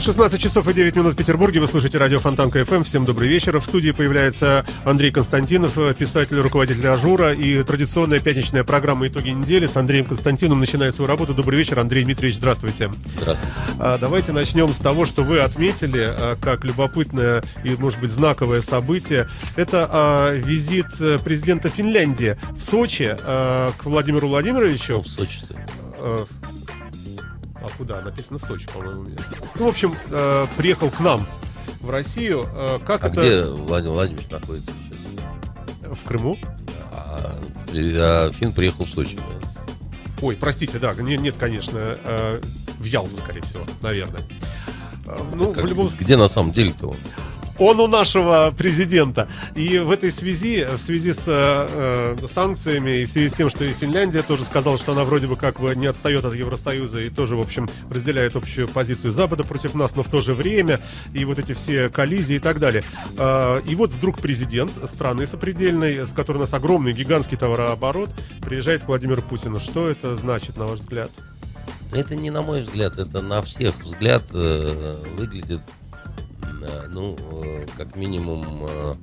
[0.00, 1.60] 16 часов и 9 минут в Петербурге.
[1.60, 2.84] Вы слушаете радио Фонтанка ФМ.
[2.84, 3.58] Всем добрый вечер.
[3.58, 7.34] В студии появляется Андрей Константинов, писатель, руководитель Ажура.
[7.34, 11.34] И традиционная пятничная программа «Итоги недели» с Андреем Константиновым начинает свою работу.
[11.34, 12.38] Добрый вечер, Андрей Дмитриевич.
[12.38, 12.90] Здравствуйте.
[13.18, 13.52] Здравствуйте.
[13.78, 18.62] А, давайте начнем с того, что вы отметили а, как любопытное и, может быть, знаковое
[18.62, 19.28] событие.
[19.56, 24.94] Это а, визит э, президента Финляндии в Сочи а, к Владимиру Владимировичу.
[24.94, 25.40] Ну, в Сочи.
[27.62, 28.00] А куда?
[28.00, 29.06] Написано Сочи, по-моему.
[29.58, 31.26] Ну, в общем, э, приехал к нам
[31.80, 32.46] в Россию.
[32.54, 35.96] Э, как А это где Владимир Владимирович находится сейчас?
[36.00, 36.38] в Крыму?
[36.92, 37.38] А,
[37.74, 39.18] а Финн приехал в Сочи.
[40.22, 42.40] Ой, простите, да, не- нет, конечно, э,
[42.78, 44.20] в Ялту, скорее всего, наверное.
[45.06, 46.96] Э, Ну, Как- в любом Где на самом деле-то он?
[47.60, 49.28] Он у нашего президента.
[49.54, 53.50] И в этой связи, в связи с э, э, санкциями и в связи с тем,
[53.50, 57.00] что и Финляндия тоже сказала, что она вроде бы как бы не отстает от Евросоюза
[57.00, 60.80] и тоже, в общем, разделяет общую позицию Запада против нас, но в то же время
[61.12, 62.82] и вот эти все коллизии и так далее.
[63.18, 68.10] Э, и вот вдруг президент страны сопредельной, с которой у нас огромный гигантский товарооборот,
[68.40, 69.60] приезжает к Владимиру Путину.
[69.60, 71.10] Что это значит, на ваш взгляд?
[71.92, 75.60] Это не на мой взгляд, это на всех взгляд э, выглядит,
[76.88, 78.94] ну, э, как минимум, э,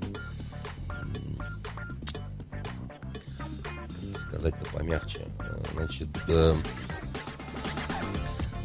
[4.19, 5.27] сказать-то помягче.
[5.39, 6.55] Э, Значит, э,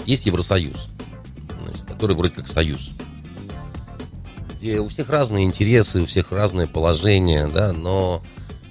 [0.07, 0.89] есть Евросоюз,
[1.63, 2.93] значит, который вроде как союз,
[4.55, 8.23] где у всех разные интересы, у всех разное положение, да, но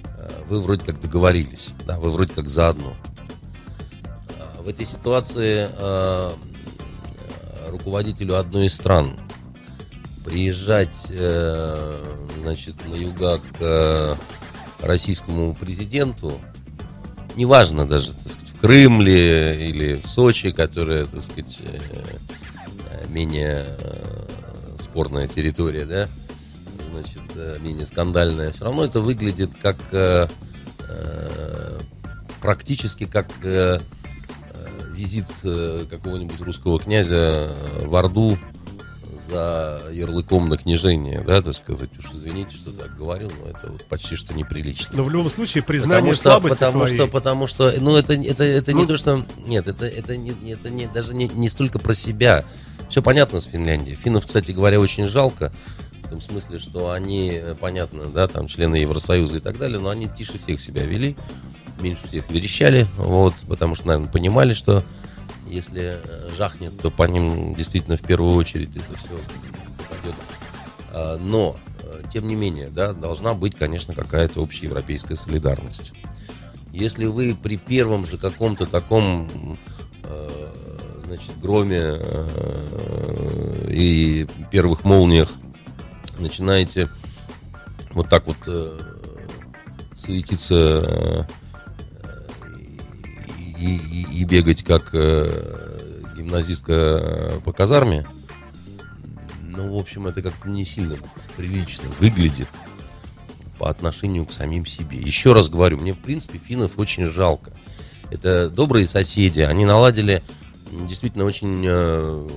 [0.04, 2.96] э, вы вроде как договорились, да, вы вроде как заодно.
[4.38, 9.18] А В этой ситуации э, э, руководителю одной из стран
[10.24, 12.04] приезжать э,
[12.40, 14.14] значит, на юга к э,
[14.80, 16.40] российскому президенту,
[17.36, 21.78] неважно даже, так сказать, в Крым ли или в Сочи, которая, так сказать, э,
[22.90, 24.26] э, менее э,
[24.78, 26.08] спорная территория, да,
[26.90, 30.26] значит, э, менее скандальная, все равно это выглядит как э,
[30.88, 31.78] э,
[32.40, 38.38] практически как э, э, визит э, какого-нибудь русского князя в Орду
[39.32, 43.84] за ярлыком на княжение, да, так сказать, уж извините, что так говорю, но это вот
[43.84, 44.96] почти что неприлично.
[44.96, 46.96] Но в любом случае признание Потому что, слабости потому своей.
[46.96, 50.32] что, потому что, ну это, это, это Ну- не то, что, нет, это, это, не,
[50.52, 52.44] это не, даже не, не столько про себя.
[52.90, 53.96] Все понятно с Финляндией.
[53.96, 55.50] Финнов, кстати говоря, очень жалко.
[56.04, 59.88] В том смысле, что они, э, понятно, да, там члены Евросоюза и так далее, но
[59.88, 61.16] они тише всех себя вели,
[61.80, 64.84] меньше всех верещали, вот, потому что, наверное, понимали, что
[65.52, 69.18] если э, жахнет, то по ним действительно в первую очередь это все
[69.78, 70.14] попадет.
[70.90, 75.92] А, Но, э, тем не менее, да, должна быть, конечно, какая-то общеевропейская солидарность.
[76.72, 79.58] Если вы при первом же каком-то таком
[80.04, 80.52] э,
[81.04, 81.98] значит, громе
[83.68, 85.30] и первых молниях
[86.18, 86.88] начинаете
[87.90, 88.38] вот так вот
[89.94, 91.28] суетиться
[93.62, 98.04] и, и- и бегать как э, гимназистка по казарме,
[99.48, 100.96] ну, в общем, это как-то не сильно
[101.36, 102.48] прилично выглядит
[103.58, 104.98] по отношению к самим себе.
[104.98, 107.52] Еще раз говорю, мне, в принципе, финнов очень жалко.
[108.10, 110.22] Это добрые соседи, они наладили
[110.88, 112.28] действительно очень э,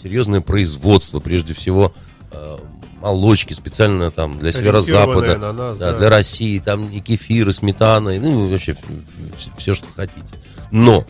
[0.00, 1.92] серьезное производство, прежде всего
[2.32, 2.58] э,
[3.06, 5.98] молочки специально там для северо-запада, на нас, да, да.
[5.98, 8.76] для России, там и кефир, и сметана, и, ну, вообще
[9.56, 10.26] все, что хотите.
[10.72, 11.06] Но,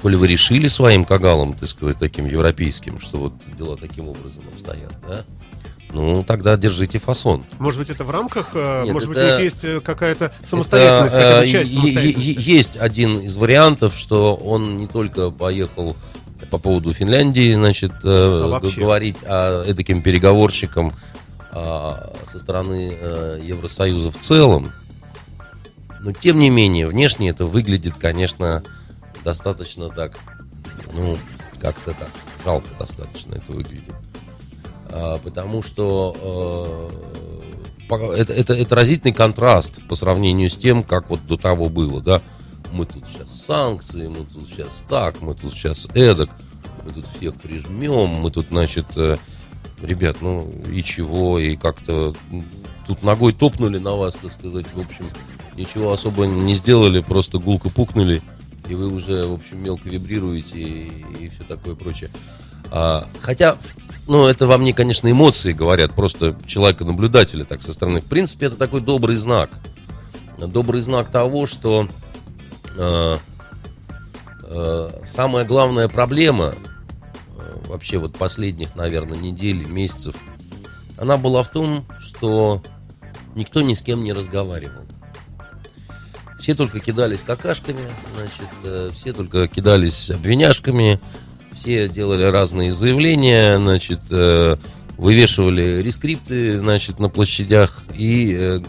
[0.00, 4.92] коли вы решили своим кагалом, так сказать, таким европейским, что вот дела таким образом обстоят,
[5.08, 5.24] да,
[5.92, 7.44] ну, тогда держите фасон.
[7.58, 10.32] Может быть, это в рамках, э, Нет, может быть, это- у них есть э, какая-то
[10.44, 12.50] самостоятельность, Это, хотя бы э, часть самостоятельности.
[12.50, 15.96] Есть один из вариантов, что он не только поехал
[16.50, 18.80] по поводу Финляндии, значит, э, А вообще?
[18.80, 20.92] говорить о таким переговорщикам
[21.50, 24.72] а, со стороны э, Евросоюза в целом,
[26.00, 28.62] но тем не менее, внешне это выглядит, конечно,
[29.24, 30.18] достаточно так,
[30.92, 31.18] ну,
[31.60, 32.10] как-то так,
[32.44, 33.94] жалко достаточно это выглядит.
[34.90, 36.90] А, потому что
[37.90, 42.00] э, это, это, это разительный контраст по сравнению с тем, как вот до того было,
[42.00, 42.22] да.
[42.72, 46.30] Мы тут сейчас санкции, мы тут сейчас так, мы тут сейчас эдак,
[46.84, 49.16] мы тут всех прижмем, мы тут, значит, э,
[49.82, 52.14] ребят, ну и чего, и как-то
[52.86, 55.10] тут ногой топнули на вас, так сказать, в общем,
[55.56, 58.22] ничего особо не сделали, просто гулко пукнули,
[58.68, 62.10] и вы уже, в общем, мелко вибрируете и, и все такое прочее.
[62.70, 63.56] А, хотя,
[64.06, 68.00] ну, это во мне, конечно, эмоции говорят, просто человека-наблюдателя так со стороны.
[68.00, 69.50] В принципе, это такой добрый знак.
[70.38, 71.88] Добрый знак того, что
[72.78, 73.18] э,
[74.44, 76.54] э, самая главная проблема
[77.36, 80.14] э, вообще вот последних, наверное, недель, месяцев,
[80.96, 82.62] она была в том, что
[83.34, 84.84] никто ни с кем не разговаривал.
[86.38, 87.82] Все только кидались какашками,
[88.14, 91.00] значит, все только кидались обвиняшками,
[91.52, 94.00] все делали разные заявления, значит,
[94.96, 98.62] вывешивали рескрипты, значит, на площадях и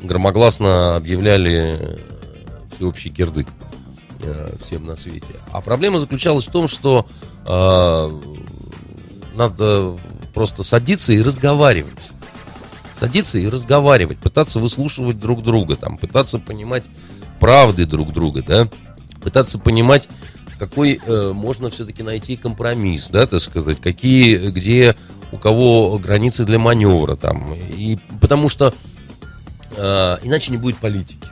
[0.00, 1.98] громогласно объявляли
[2.76, 3.48] всеобщий кирдык
[4.62, 5.34] всем на свете.
[5.52, 7.06] А проблема заключалась в том, что
[7.44, 8.20] э,
[9.34, 9.98] надо
[10.32, 12.10] просто садиться и разговаривать
[12.96, 16.88] садиться и разговаривать, пытаться выслушивать друг друга, там, пытаться понимать
[17.38, 18.68] правды друг друга, да,
[19.22, 20.08] пытаться понимать,
[20.58, 24.96] какой э, можно все-таки найти компромисс, да, так сказать, какие, где
[25.32, 28.72] у кого границы для маневра там, и потому что
[29.76, 31.28] э, иначе не будет политики.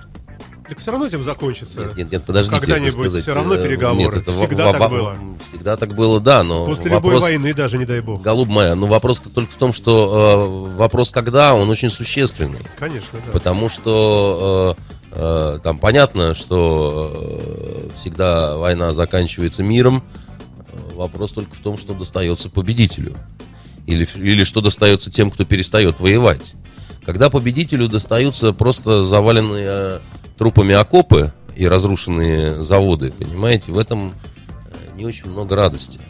[0.69, 1.81] Так все равно этим закончится.
[1.81, 2.61] Нет, нет, нет подождите.
[2.61, 4.17] Когда-нибудь все равно э, переговоры.
[4.17, 5.17] Нет, это всегда в, так было.
[5.49, 8.23] Всегда так было, да, но После вопрос, любой войны даже, не дай бог.
[8.23, 12.67] Голуб моя, ну вопрос только в том, что э, вопрос когда, он очень существенный.
[12.79, 13.33] Конечно, да.
[13.33, 14.75] Потому что
[15.13, 20.03] э, э, там понятно, что э, всегда война заканчивается миром.
[20.95, 23.15] Вопрос только в том, что достается победителю.
[23.87, 26.55] Или, или что достается тем, кто перестает воевать.
[27.05, 30.01] Когда победителю достаются просто заваленные э,
[30.39, 34.15] трупами окопы и разрушенные заводы, понимаете, в этом
[34.47, 36.01] э, не очень много радости.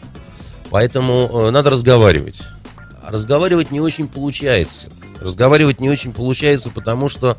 [0.69, 2.41] Поэтому э, надо разговаривать.
[3.03, 4.89] А разговаривать не очень получается.
[5.19, 7.37] Разговаривать не очень получается, потому что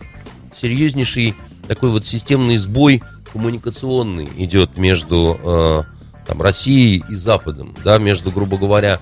[0.55, 1.35] серьезнейший
[1.67, 5.83] такой вот системный сбой коммуникационный идет между э,
[6.27, 8.99] там, Россией и Западом, да, между, грубо говоря,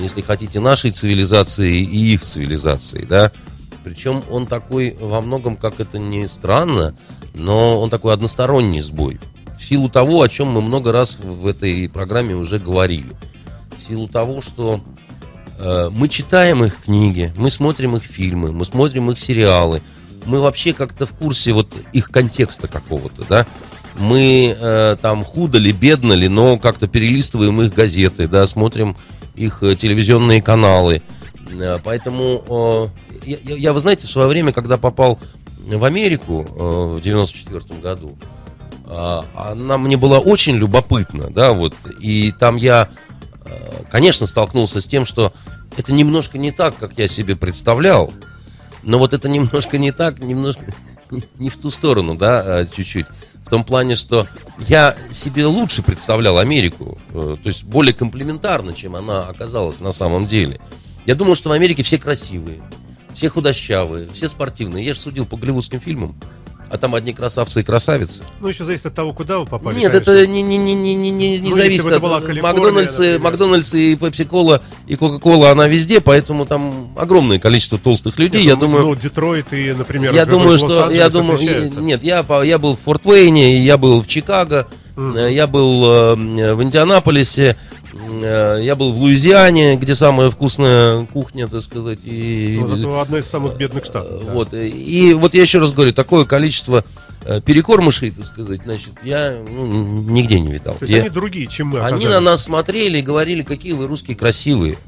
[0.00, 3.32] если хотите, нашей цивилизацией и их цивилизацией, да.
[3.84, 6.94] Причем он такой во многом, как это ни странно,
[7.34, 9.18] но он такой односторонний сбой.
[9.58, 13.12] В силу того, о чем мы много раз в этой программе уже говорили.
[13.76, 14.80] В силу того, что
[15.58, 19.82] э, мы читаем их книги, мы смотрим их фильмы, мы смотрим их сериалы,
[20.24, 23.46] мы вообще как-то в курсе вот их контекста какого-то, да.
[23.98, 28.96] Мы э, там худо ли, бедно ли, но как-то перелистываем их газеты, да, смотрим
[29.34, 31.02] их э, телевизионные каналы.
[31.60, 32.90] Э, поэтому
[33.24, 35.18] э, я, я, вы знаете, в свое время, когда попал
[35.66, 38.16] в Америку э, в 94 году,
[38.86, 42.88] э, она мне была очень любопытна, да, вот, и там я,
[43.44, 45.32] э, конечно, столкнулся с тем, что
[45.76, 48.12] это немножко не так, как я себе представлял,
[48.82, 50.64] но вот это немножко не так, немножко
[51.38, 53.06] не в ту сторону, да, чуть-чуть.
[53.44, 54.26] В том плане, что
[54.58, 60.58] я себе лучше представлял Америку, то есть более комплементарно, чем она оказалась на самом деле.
[61.04, 62.62] Я думал, что в Америке все красивые,
[63.14, 64.84] все худощавые, все спортивные.
[64.84, 66.14] Я же судил по голливудским фильмам.
[66.72, 68.22] А там одни красавцы и красавицы.
[68.40, 69.78] Ну, еще зависит от того, куда вы попали.
[69.78, 70.10] Нет, конечно.
[70.10, 72.02] это не, не, не, не, не, не ну, зависит от
[72.40, 78.38] Макдональдса, Макдональдс и Пепси-Кола и Кока-Кола, она везде, поэтому там огромное количество толстых людей.
[78.38, 81.38] Нет, я ну, думаю, ну, Детройт и, например, я думаю, что я думаю,
[81.78, 84.66] нет, я я был в Форт Уэйне, я был в Чикаго,
[84.96, 85.30] mm.
[85.30, 87.58] я был э, в Индианаполисе.
[87.94, 92.00] Э, я был в Луизиане, где самая вкусная кухня, так сказать.
[92.04, 94.22] И, вот это одна из самых бедных штатов.
[94.24, 94.50] Вот.
[94.50, 94.62] Да.
[94.62, 96.84] И вот я еще раз говорю, такое количество
[97.24, 100.74] э, перекормышей, так сказать, значит, я ну, нигде не видал.
[100.74, 101.00] То есть я...
[101.00, 102.04] они другие, чем мы оказались.
[102.04, 104.78] Они на нас смотрели и говорили, какие вы русские красивые.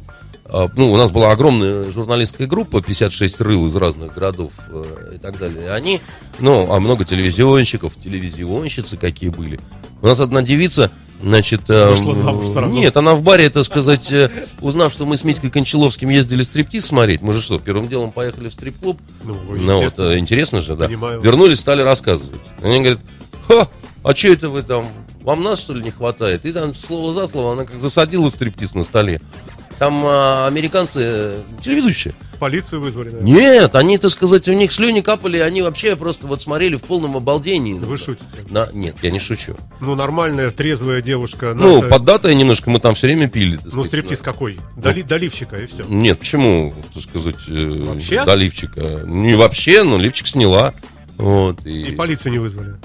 [0.46, 5.18] А, ну, у нас была огромная журналистская группа, 56 рыл из разных городов э, и
[5.18, 5.73] так далее.
[5.73, 6.00] Они,
[6.38, 9.58] ну, а много телевизионщиков, телевизионщицы какие были.
[10.02, 10.90] У нас одна девица,
[11.25, 11.97] Значит, э,
[12.66, 16.85] нет, она в баре, так сказать, э, узнав, что мы с Митькой Кончаловским ездили стриптиз
[16.85, 20.75] смотреть, мы же что, первым делом поехали в стрип-клуб, ну, ну вот, э, интересно же,
[20.75, 21.23] да, Понимаю.
[21.23, 22.43] вернулись, стали рассказывать.
[22.62, 23.00] Они говорят,
[23.49, 23.69] ха,
[24.02, 24.87] а что это вы там,
[25.23, 26.45] вам нас, что ли, не хватает?
[26.45, 29.23] И там слово за слово, она как засадила стриптиз на столе.
[29.78, 32.14] Там а, американцы телеведущие.
[32.38, 33.33] Полицию вызвали, наверное.
[33.33, 37.17] Нет, они, так сказать, у них слюни капали, они вообще просто вот смотрели в полном
[37.17, 37.75] обалдении.
[37.75, 38.45] Вы шутите?
[38.49, 39.57] На, нет, я не шучу.
[39.81, 41.55] Ну, нормальная, трезвая девушка.
[41.55, 41.88] Ну, наша...
[41.88, 43.59] поддатая немножко, мы там все время пили.
[43.64, 44.25] Ну, сказать, стриптиз да.
[44.25, 44.59] какой?
[44.76, 45.85] Доли, ну, доливчика и все.
[45.88, 48.25] Нет, почему, так сказать, э, вообще?
[48.25, 48.81] доливчика?
[49.07, 50.75] Не вообще, но ливчик сняла.
[51.17, 51.83] Вот, и...
[51.83, 52.76] и полицию не вызвали.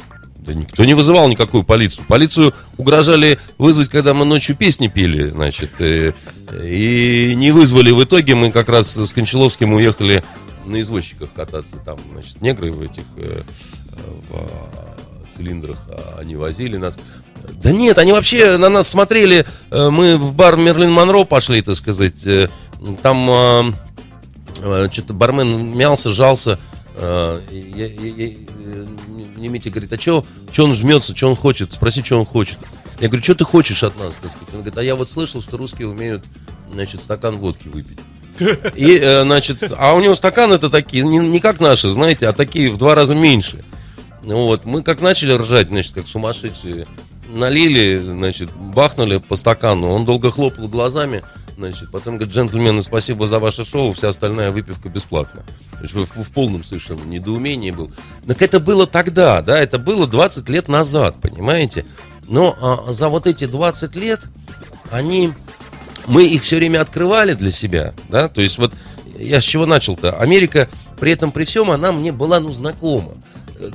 [0.49, 2.05] Да никто не вызывал никакую полицию.
[2.07, 6.11] Полицию угрожали вызвать, когда мы ночью песни пели, значит, и,
[6.47, 7.91] э, и не вызвали.
[7.91, 10.23] В итоге мы как раз с Кончаловским уехали
[10.65, 11.77] на извозчиках кататься.
[11.77, 13.41] Там, значит, негры в этих, э,
[14.27, 16.99] в цилиндрах а, они возили нас.
[17.61, 19.45] Да нет, они вообще на нас смотрели.
[19.69, 22.25] э, Мы в бар Мерлин Монро пошли, так сказать.
[23.03, 23.71] Там а,
[24.91, 26.57] что-то бармен мялся, жался.
[29.39, 30.23] Э, не Митя говорит, а что
[30.57, 31.73] он жмется, что он хочет?
[31.73, 32.57] Спроси, что он хочет.
[32.99, 34.19] Я говорю, что ты хочешь от нас?
[34.51, 36.23] Он говорит, а я вот слышал, что русские умеют,
[36.71, 37.99] значит, стакан водки выпить.
[38.75, 42.33] И, э, значит, а у него стаканы это такие, не, не как наши, знаете, а
[42.33, 43.63] такие в два раза меньше.
[44.23, 46.87] Вот, мы как начали ржать, значит, как сумасшедшие,
[47.29, 51.23] налили, значит, бахнули по стакану, он долго хлопал глазами,
[51.59, 55.43] значит, потом говорит, джентльмены, спасибо за ваше шоу, вся остальная выпивка бесплатна.
[55.81, 57.91] Есть в, в полном совершенно недоумении был.
[58.25, 61.85] Так это было тогда, да, это было 20 лет назад, понимаете?
[62.27, 64.25] Но а, за вот эти 20 лет
[64.91, 65.33] они
[66.07, 68.73] мы их все время открывали для себя, да, то есть вот
[69.17, 70.17] я с чего начал-то?
[70.17, 73.13] Америка при этом, при всем, она мне была, ну, знакома.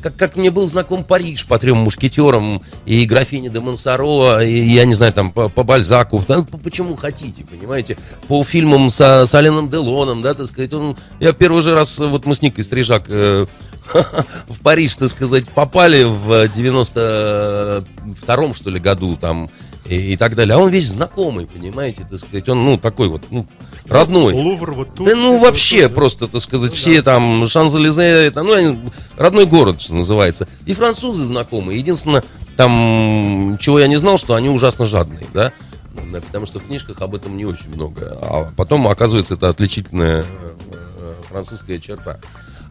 [0.03, 4.87] Как, как мне был знаком Париж по трем мушкетерам и графине де Монсоро, и, я
[4.87, 9.35] не знаю, там, по, по Бальзаку, да, по- почему хотите, понимаете, по фильмам со, с
[9.35, 13.05] Аленом Делоном, да, так сказать, он, я первый же раз, вот мы с Никой Стрижак
[13.09, 13.45] э,
[14.49, 19.51] в Париж, так сказать, попали в 92-м, что ли, году, там,
[19.85, 20.57] и, и так далее.
[20.57, 23.47] А он весь знакомый, понимаете, так сказать, он, ну, такой вот, ну,
[23.89, 24.33] родной.
[24.35, 25.07] Лувр вот тут.
[25.07, 27.15] Да ну вообще тут, просто, так сказать, Ну все да.
[27.15, 28.81] там Шанзелизе, это, ну,
[29.17, 30.49] родной город, что называется.
[30.67, 31.79] И французы знакомые.
[31.79, 32.23] Единственное,
[32.57, 35.53] там, чего я не знал, что они ужасно жадные, да.
[36.27, 38.19] Потому что в книжках об этом не очень много.
[38.21, 40.25] А потом, оказывается, это отличительная э,
[40.73, 42.19] э, французская черта.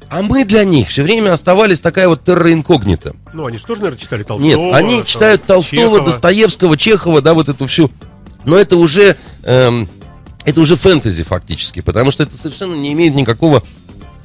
[0.10, 3.16] А мы для них все время оставались такая вот терра инкогнита.
[3.34, 4.48] Ну, они же тоже, наверное, читали Толстого.
[4.48, 6.02] Нет, они там, читают Толстого, Чехова.
[6.06, 7.90] Достоевского, Чехова, да, вот эту всю.
[8.46, 9.88] Но это уже, эм,
[10.46, 13.64] это уже фэнтези фактически, потому что это совершенно не имеет никакого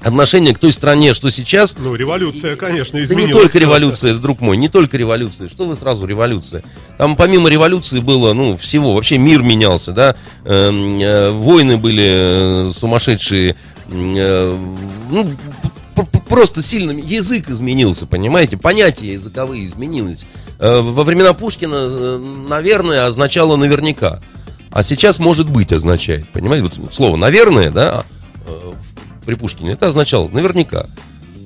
[0.03, 1.77] отношения к той стране, что сейчас.
[1.79, 3.27] Ну, революция, конечно, Да изменила.
[3.27, 5.49] не только революция, друг мой, не только революция.
[5.49, 6.63] Что вы сразу революция?
[6.97, 8.95] Там помимо революции было, ну, всего.
[8.95, 10.15] Вообще мир менялся, да.
[10.45, 13.57] Эм, э, войны были э, сумасшедшие.
[13.89, 14.67] э,
[15.11, 15.37] ну,
[16.29, 18.57] просто сильно язык изменился, понимаете?
[18.57, 20.27] Понятия языковые изменились.
[20.61, 24.21] Во времена Пушкина, наверное, означало наверняка.
[24.71, 26.69] А сейчас может быть означает, понимаете?
[26.81, 28.05] Вот слово наверное, да,
[28.47, 28.73] э,
[29.25, 30.87] при Пушкине, это означало наверняка.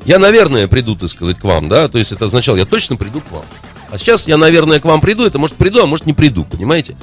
[0.05, 3.21] Я, наверное, приду, так сказать, к вам, да, то есть это означало, я точно приду
[3.21, 3.45] к вам.
[3.91, 6.97] А сейчас я, наверное, к вам приду, это может приду, а может не приду, понимаете?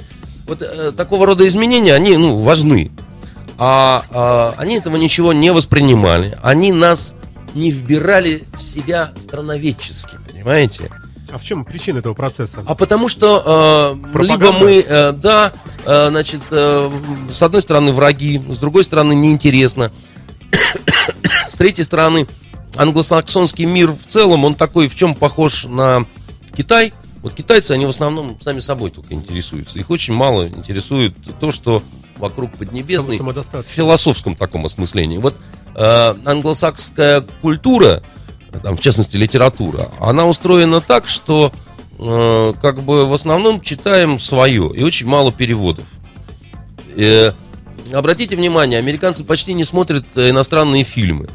[0.48, 2.92] Вот э, такого рода изменения, они, ну, важны.
[3.58, 6.38] А, а, они этого ничего не воспринимали.
[6.42, 7.14] Они нас
[7.54, 10.90] не вбирали в себя страноведчески, понимаете?
[11.30, 12.64] А в чем причина этого процесса?
[12.66, 14.46] А потому что э, Пропаганда?
[14.46, 15.54] либо мы, э, да,
[15.86, 16.92] значит, э,
[17.32, 19.92] с одной стороны враги, с другой стороны неинтересно,
[21.48, 22.28] с третьей стороны
[22.76, 26.06] англосаксонский мир в целом, он такой, в чем похож на
[26.56, 26.94] Китай.
[27.22, 29.78] Вот китайцы, они в основном сами собой только интересуются.
[29.78, 31.84] Их очень мало интересует то, что
[32.18, 35.18] вокруг Поднебесной в философском таком осмыслении.
[35.18, 35.40] Вот
[35.76, 38.04] э, англосакская культура,
[38.64, 41.52] там, в частности литература, она устроена так, что
[42.00, 45.86] э, как бы в основном читаем свое и очень мало переводов.
[46.96, 47.34] Э,
[47.94, 51.29] обратите внимание, американцы почти не смотрят э, иностранные фильмы.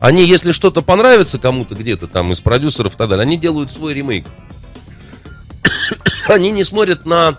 [0.00, 3.94] Они, если что-то понравится кому-то где-то там из продюсеров и так далее, они делают свой
[3.94, 4.26] ремейк.
[6.28, 7.38] Они не смотрят на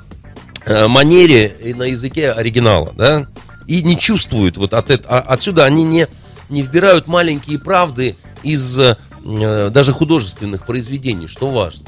[0.65, 3.27] э, манере и на языке оригинала, да,
[3.67, 6.07] и не чувствуют вот от этого, а- отсюда они не,
[6.49, 8.79] не вбирают маленькие правды из
[9.23, 11.87] даже художественных произведений, что важно.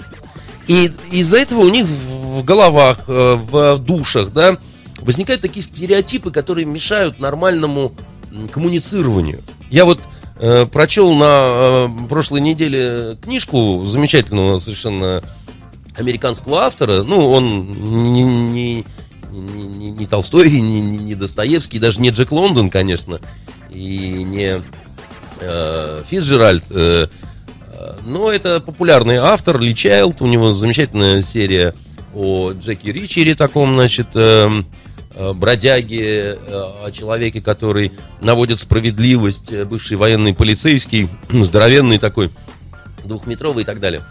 [0.70, 4.56] И из-за этого у них в головах, э, в душах, да,
[5.02, 7.92] возникают такие стереотипы, которые мешают нормальному
[8.52, 9.40] коммуницированию.
[9.72, 10.00] Я вот
[10.36, 15.24] э, прочел на э, прошлой неделе книжку замечательного совершенно
[15.96, 17.02] американского автора.
[17.02, 18.86] Ну, он не, не,
[19.32, 23.20] не, не- Толстой, не, не- Достоевский, даже не Джек Лондон, конечно,
[23.72, 24.62] и не
[25.40, 26.64] э, Фицджеральд.
[26.70, 27.08] э,
[28.06, 31.74] но это популярный автор, Ли Чайлд, у него замечательная серия
[32.14, 34.66] о Джеки Ричере, таком, значит, эм,
[35.12, 42.32] э, бродяге, э, о человеке, который наводит справедливость, э, бывший военный полицейский, здоровенный такой,
[43.04, 44.02] двухметровый и так далее.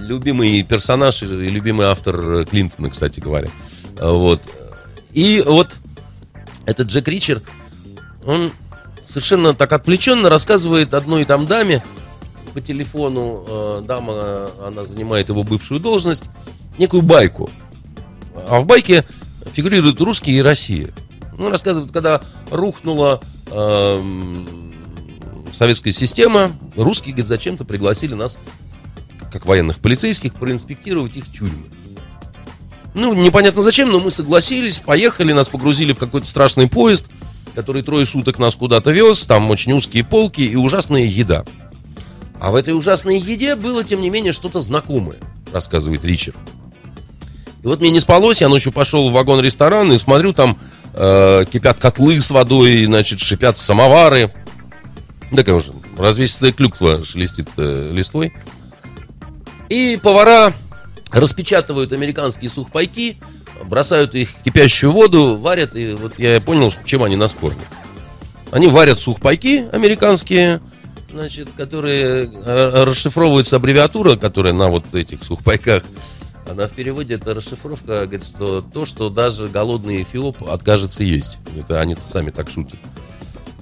[0.00, 3.48] Любимый персонаж и любимый автор Клинтона, кстати говоря.
[4.00, 4.40] Вот.
[5.12, 5.76] И вот
[6.64, 7.42] этот Джек Ричер,
[8.24, 8.50] он
[9.08, 11.82] совершенно так отвлеченно рассказывает одной там даме
[12.52, 16.24] по телефону, э, дама, она занимает его бывшую должность,
[16.78, 17.50] некую байку.
[18.48, 19.04] А в байке
[19.52, 20.90] фигурируют русские и Россия.
[21.36, 24.74] Ну, рассказывают, когда рухнула эм,
[25.52, 28.38] советская система, русские, говорит, зачем-то пригласили нас
[29.30, 31.66] как военных полицейских, проинспектировать их тюрьмы.
[32.94, 37.10] Ну, непонятно зачем, но мы согласились, поехали, нас погрузили в какой-то страшный поезд,
[37.54, 41.44] который трое суток нас куда-то вез, там очень узкие полки и ужасная еда.
[42.40, 45.18] А в этой ужасной еде было, тем не менее, что-то знакомое,
[45.52, 46.36] рассказывает Ричард.
[47.62, 50.58] И вот мне не спалось, я ночью пошел в вагон-ресторан и смотрю, там
[50.94, 54.32] э, кипят котлы с водой, значит, шипят самовары.
[55.34, 58.32] Такая уже развесистая клюква шелестит э, листвой.
[59.68, 60.54] И повара
[61.10, 63.18] распечатывают американские сухпайки,
[63.64, 67.66] бросают их в кипящую воду, варят, и вот я понял, чем они нас кормят.
[68.50, 70.60] Они варят сухпайки американские,
[71.12, 72.30] значит, которые
[72.84, 75.82] расшифровывается аббревиатура, которая на вот этих сухпайках.
[76.50, 81.38] Она в переводе это расшифровка, говорит, что то, что даже голодный эфиоп откажется есть.
[81.54, 82.78] Это они сами так шутят.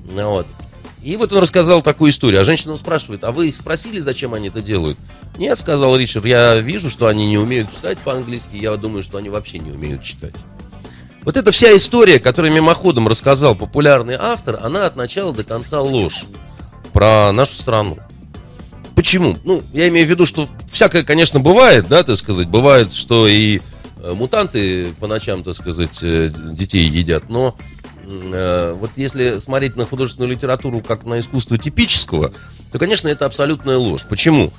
[0.09, 0.47] Ну, вот.
[1.07, 2.41] И вот он рассказал такую историю.
[2.41, 4.99] А женщина спрашивает, а вы их спросили, зачем они это делают?
[5.39, 8.57] Нет, сказал Ричард, я вижу, что они не умеют читать по-английски.
[8.57, 10.35] Я думаю, что они вообще не умеют читать.
[11.23, 16.25] Вот эта вся история, которую мимоходом рассказал популярный автор, она от начала до конца ложь
[16.93, 17.99] про нашу страну.
[18.97, 19.37] Почему?
[19.45, 22.49] Ну, я имею в виду, что всякое, конечно, бывает, да, так сказать.
[22.49, 23.61] Бывает, что и
[24.03, 27.57] э, мутанты по ночам, так сказать, э, детей едят, но
[28.09, 32.33] вот если смотреть на художественную литературу как на искусство типического,
[32.73, 34.07] то, конечно, это абсолютная ложь.
[34.09, 34.53] Почему?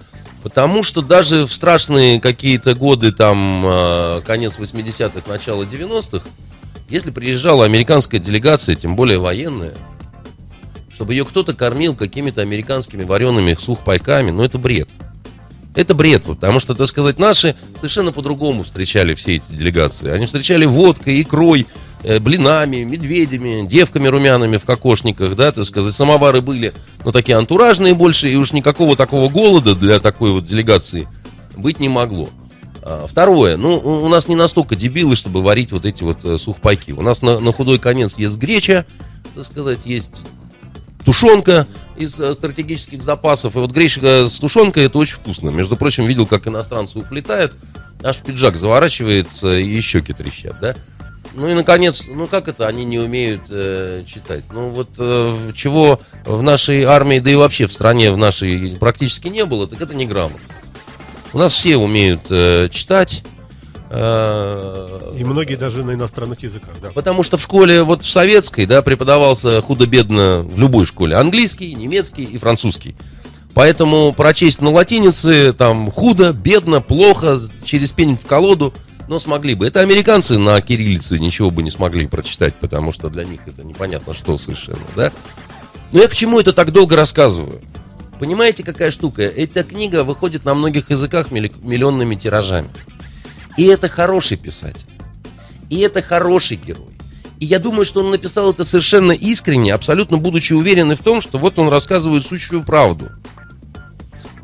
[0.44, 6.28] Потому что даже в страшные какие-то годы, там, э, конец 80-х, начало 90-х,
[6.90, 9.74] если приезжала американская делегация, тем более военная,
[10.90, 14.90] чтобы ее кто-то кормил какими-то американскими вареными сухпайками, ну это бред.
[15.76, 20.10] Это бред, потому что, так сказать, наши совершенно по-другому встречали все эти делегации.
[20.10, 26.42] Они встречали водкой, икрой, э, блинами, медведями, девками румяными в кокошниках, да, так сказать, самовары
[26.42, 26.74] были,
[27.04, 31.08] ну, такие антуражные больше, и уж никакого такого голода для такой вот делегации
[31.56, 32.30] быть не могло.
[32.90, 36.92] А, второе, ну, у нас не настолько дебилы, чтобы варить вот эти вот э, сухпайки.
[36.92, 38.86] У нас на, на худой конец есть греча,
[39.36, 40.22] так сказать, есть
[41.04, 41.68] тушенка
[41.98, 43.56] из э, стратегических запасов.
[43.56, 45.50] И вот гречка с тушенкой это очень вкусно.
[45.50, 47.58] Между прочим, видел, как иностранцы уплетают,
[48.04, 50.76] аж пиджак заворачивается и щеки трещат, да?
[51.34, 54.44] Ну и, наконец, ну как это они не умеют э, читать?
[54.52, 59.28] Ну вот э, чего в нашей армии, да и вообще в стране в нашей практически
[59.28, 60.40] не было, так это не грамотно.
[61.34, 63.24] У нас все умеют э, читать,
[63.90, 66.92] и многие даже на иностранных языках, да.
[66.92, 71.16] Потому что в школе, вот в советской, да, преподавался худо-бедно в любой школе.
[71.16, 72.98] Английский, немецкий и французский.
[73.54, 78.74] Поэтому прочесть на латинице там худо, бедно, плохо, через пень в колоду,
[79.08, 79.66] но смогли бы.
[79.66, 84.14] Это американцы на кириллице ничего бы не смогли прочитать, потому что для них это непонятно
[84.14, 85.12] что совершенно, да?
[85.92, 87.62] Но я к чему это так долго рассказываю?
[88.20, 89.22] Понимаете, какая штука?
[89.22, 92.70] Эта книга выходит на многих языках миллионными тиражами.
[93.58, 94.86] И это хороший писатель.
[95.70, 96.98] И это хороший герой.
[97.40, 101.38] И я думаю, что он написал это совершенно искренне, абсолютно будучи уверенным в том, что
[101.38, 103.12] вот он рассказывает сущую правду.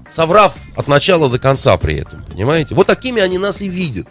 [0.08, 2.76] Соврав от начала до конца при этом, понимаете?
[2.76, 4.08] Вот такими они нас и видят.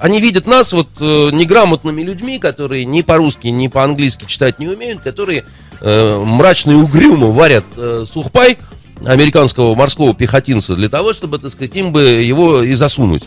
[0.00, 5.00] Они видят нас вот э, неграмотными людьми, которые ни по-русски, ни по-английски читать не умеют,
[5.00, 5.44] которые
[5.80, 8.58] э, мрачно и угрюмо варят э, сухпай
[9.04, 13.24] американского морского пехотинца для того, чтобы, так сказать, им бы его и засунуть.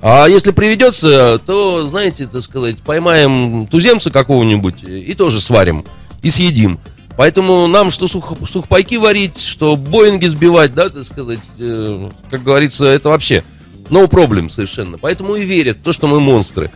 [0.00, 5.84] А если приведется, то, знаете, так сказать, поймаем туземца какого-нибудь и тоже сварим,
[6.22, 6.78] и съедим.
[7.16, 12.84] Поэтому нам что сух, сухпайки варить, что Боинги сбивать, да, так сказать, э, как говорится,
[12.84, 13.42] это вообще
[13.90, 14.98] no problem совершенно.
[14.98, 16.70] Поэтому и верят в то, что мы монстры.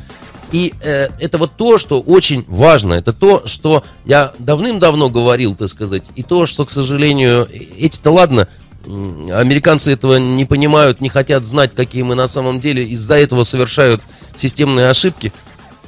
[0.53, 2.95] И э, это вот то, что очень важно.
[2.95, 6.05] Это то, что я давным-давно говорил, так сказать.
[6.15, 7.49] И то, что, к сожалению,
[7.79, 8.49] эти-то ладно,
[8.85, 12.85] Американцы этого не понимают, не хотят знать, какие мы на самом деле.
[12.85, 14.03] Из-за этого совершают
[14.37, 15.33] системные ошибки.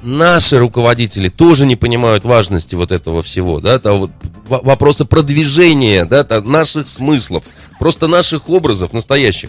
[0.02, 4.10] Наши руководители тоже не понимают важности вот этого всего, да, то вот
[4.46, 7.44] вопросы продвижения, да, наших смыслов,
[7.78, 9.48] просто наших образов настоящих,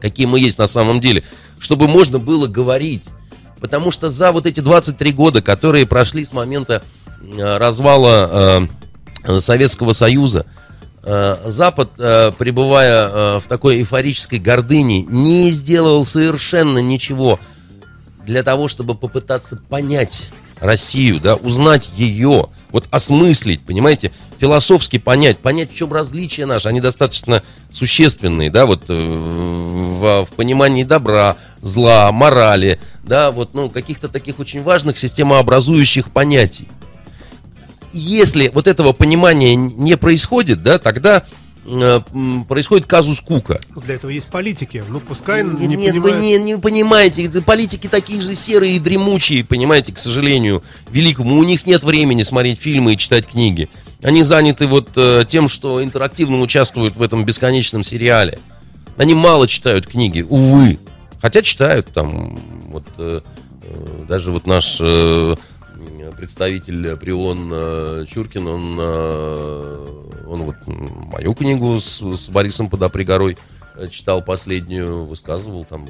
[0.00, 1.22] какие мы есть на самом деле,
[1.58, 3.08] чтобы можно было говорить.
[3.60, 6.82] Потому что за вот эти 23 года, которые прошли с момента
[7.20, 8.66] э, развала
[9.26, 10.46] э, Советского Союза,
[11.02, 17.40] Э, Запад, пребывая в такой эйфорической гордыне, не сделал совершенно ничего
[18.26, 20.28] для того, чтобы попытаться понять
[20.60, 26.80] Россию, да, узнать ее, вот осмыслить, понимаете, философски понять, понять, в чем различия наши, они
[26.80, 34.38] достаточно существенные, да, вот в, в понимании добра, зла, морали, да, вот, ну, каких-то таких
[34.38, 36.68] очень важных системообразующих понятий
[37.92, 41.24] если вот этого понимания не происходит, да, тогда
[41.64, 42.00] э,
[42.48, 43.60] происходит казус Кука.
[43.74, 44.84] Ну, Для этого есть политики.
[44.88, 46.22] Ну, пускай Нет, не нет, вы понимают.
[46.22, 51.36] не, не понимаете, политики такие же серые и дремучие, понимаете, к сожалению, великому.
[51.36, 53.68] У них нет времени смотреть фильмы и читать книги.
[54.02, 58.38] Они заняты вот э, тем, что интерактивно участвуют в этом бесконечном сериале.
[58.96, 60.78] Они мало читают книги, увы.
[61.20, 63.20] Хотя читают там, вот э,
[63.62, 65.36] э, даже вот наш э,
[66.16, 69.86] представитель Прион э, Чуркин, он, э,
[70.28, 73.36] он вот мою книгу с, с Борисом Подопригорой
[73.88, 75.86] читал последнюю, высказывал там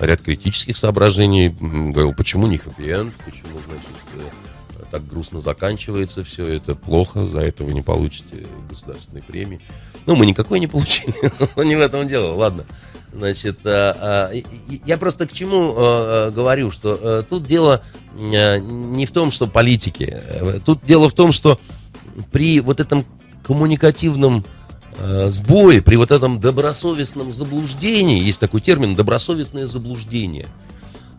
[0.00, 4.47] ряд критических соображений, говорил, почему не хэппи-энд, почему, значит, э,
[4.90, 9.60] так грустно заканчивается все, это плохо, за это вы не получите государственной премии.
[10.06, 11.14] Ну, мы никакой не получили,
[11.56, 12.64] но не в этом дело, ладно.
[13.12, 14.42] Значит, а, а,
[14.84, 17.82] я просто к чему а, говорю, что тут дело
[18.14, 20.20] не в том, что политики,
[20.64, 21.58] тут дело в том, что
[22.32, 23.06] при вот этом
[23.42, 24.44] коммуникативном
[25.26, 30.48] сбое, при вот этом добросовестном заблуждении, есть такой термин добросовестное заблуждение,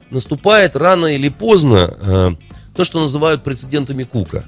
[0.09, 2.37] наступает рано или поздно
[2.75, 4.45] то, что называют прецедентами Кука.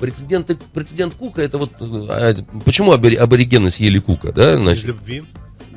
[0.00, 4.50] Прецеденты, прецедент Кука это вот э, а, почему абори- аборигены съели Кука, да?
[4.52, 5.24] Из Значит, любви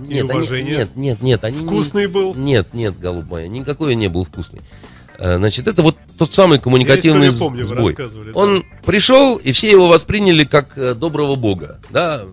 [0.05, 0.71] и нет, они- уважения.
[0.77, 2.33] нет, нет, нет, они не- Вкусный был?
[2.35, 4.61] Нет, нет, голубь моя, никакой он не был вкусный.
[5.19, 7.95] Э, Значит, это вот тот самый коммуникативный Я помню, сбой.
[7.95, 8.39] рассказывали, да.
[8.39, 11.79] Он пришел, и все его восприняли как э, доброго бога.
[11.91, 12.23] Да,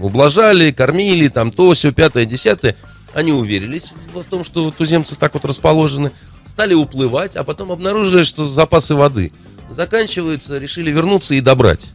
[0.00, 2.76] ублажали, кормили, там то, все, пятое, десятое.
[3.14, 6.12] Они уверились в том, что туземцы так вот расположены.
[6.44, 9.32] Стали уплывать, а потом обнаружили, что запасы воды
[9.70, 11.86] заканчиваются, решили вернуться и добрать.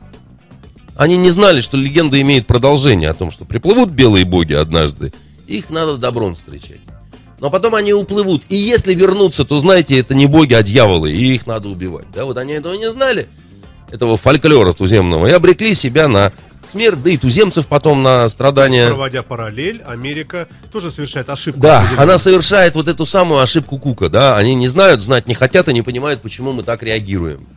[0.96, 5.14] Они не знали, что легенда имеет продолжение о том, что приплывут белые боги однажды,
[5.48, 6.82] их надо добром встречать.
[7.40, 8.44] Но потом они уплывут.
[8.50, 12.08] И если вернуться, то знаете, это не боги, а дьяволы, и их надо убивать.
[12.14, 13.30] Да, вот они этого не знали,
[13.92, 16.34] этого фольклора туземного, и обрекли себя на
[16.68, 18.88] смерть, да и туземцев потом на страдания.
[18.88, 21.62] Проводя параллель, Америка тоже совершает ошибку.
[21.62, 25.68] Да, она совершает вот эту самую ошибку Кука, да, они не знают, знать не хотят
[25.70, 27.48] и не понимают, почему мы так реагируем.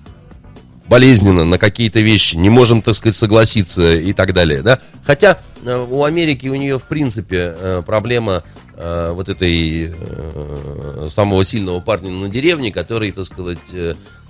[0.86, 4.80] Болезненно на какие-то вещи, не можем, так сказать, согласиться и так далее, да.
[5.04, 8.42] Хотя э, у Америки, у нее, в принципе, э, проблема
[8.76, 9.94] э, вот этой
[11.10, 13.58] самого сильного парня на деревне, который, так сказать,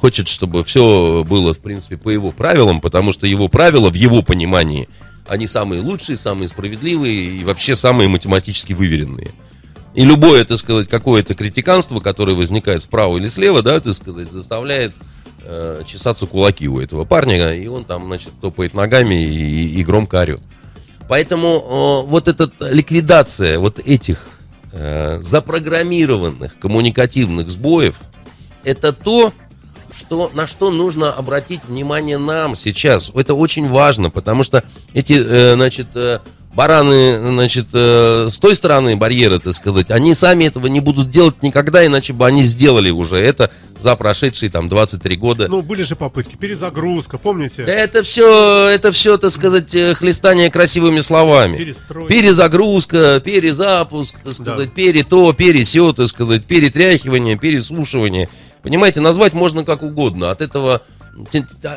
[0.00, 4.22] хочет, чтобы все было, в принципе, по его правилам, потому что его правила, в его
[4.22, 4.88] понимании,
[5.28, 9.30] они самые лучшие, самые справедливые и вообще самые математически выверенные.
[9.94, 14.94] И любое, так сказать, какое-то критиканство, которое возникает справа или слева, да, так сказать, заставляет
[15.44, 20.20] э, чесаться кулаки у этого парня, и он там, значит, топает ногами и, и громко
[20.20, 20.40] орет.
[21.08, 24.28] Поэтому э, вот эта ликвидация вот этих
[24.72, 27.96] э, запрограммированных коммуникативных сбоев,
[28.62, 29.32] это то,
[29.94, 33.10] что, на что нужно обратить внимание нам сейчас.
[33.14, 36.18] Это очень важно, потому что эти, э, значит, э,
[36.54, 41.42] бараны, значит, э, с той стороны барьера, так сказать, они сами этого не будут делать
[41.42, 45.46] никогда, иначе бы они сделали уже это за прошедшие там 23 года.
[45.48, 46.34] Ну, были же попытки.
[46.36, 47.64] Перезагрузка, помните?
[47.64, 51.56] Да это все, это все, так сказать, хлестание красивыми словами.
[51.56, 52.12] Перестройка.
[52.12, 54.32] Перезагрузка, перезапуск, так Да.
[54.32, 58.28] сказать, перето, пересё, так сказать, перетряхивание, переслушивание.
[58.62, 60.30] Понимаете, назвать можно как угодно.
[60.30, 60.82] От этого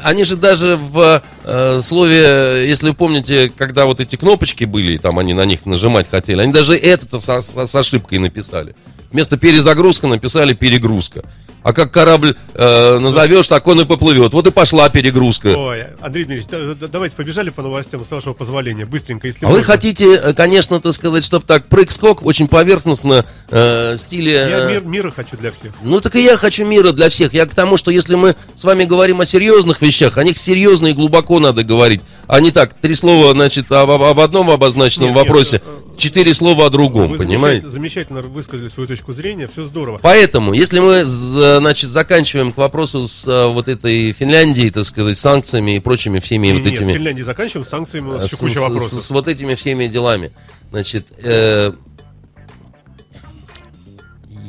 [0.04, 5.18] они же даже в э, слове, если вы помните, когда вот эти кнопочки были, там
[5.20, 8.76] они на них нажимать хотели, они даже это со- со- с ошибкой написали.
[9.12, 11.24] Вместо перезагрузка написали перегрузка.
[11.64, 14.34] А как корабль э, назовешь, так он и поплывет.
[14.34, 15.48] Вот и пошла перегрузка.
[15.58, 19.48] Ой, Андрей Дмитриевич, да- да- давайте побежали по новостям, с вашего позволения, быстренько, если А
[19.48, 19.66] вы можно.
[19.68, 24.34] хотите, э, конечно, так сказать, чтобы так прыг-скок очень поверхностно э, в стиле...
[24.34, 25.72] Я э, мир, мира хочу для всех.
[25.84, 27.34] Ну так и я хочу мира для всех.
[27.34, 30.88] Я к тому, что если мы с вами говорим о серьезных вещах, о них серьезно
[30.88, 35.16] и глубоко надо говорить, а не так, три слова, значит, об, об- одном обозначенном Нет,
[35.18, 37.68] нет, вопросе, э, четыре слова о другом, Вы понимаете?
[37.68, 40.00] замечательно, замечательно высказали свою точку зрения, все здорово.
[40.02, 45.76] Поэтому, если мы, значит, заканчиваем к вопросу с э, вот этой Финляндией, так сказать, санкциями
[45.76, 46.94] и прочими всеми Не, вот не, с этими...
[46.94, 49.04] Финляндией заканчиваем, с санкциями у нас еще с, куча с- вопросов.
[49.04, 50.32] с- с вот этими всеми делами.
[50.72, 51.72] Значит, э,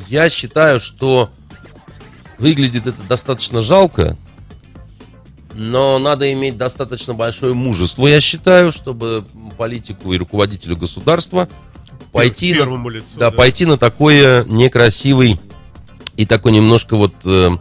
[0.09, 1.29] я считаю, что
[2.37, 4.17] выглядит это достаточно жалко,
[5.55, 9.25] но надо иметь достаточно большое мужество, я считаю, чтобы
[9.57, 11.47] политику и руководителю государства
[12.11, 13.07] пойти на, лицу.
[13.15, 15.39] да, пойти на такой некрасивый
[16.17, 17.51] и такой немножко вот э,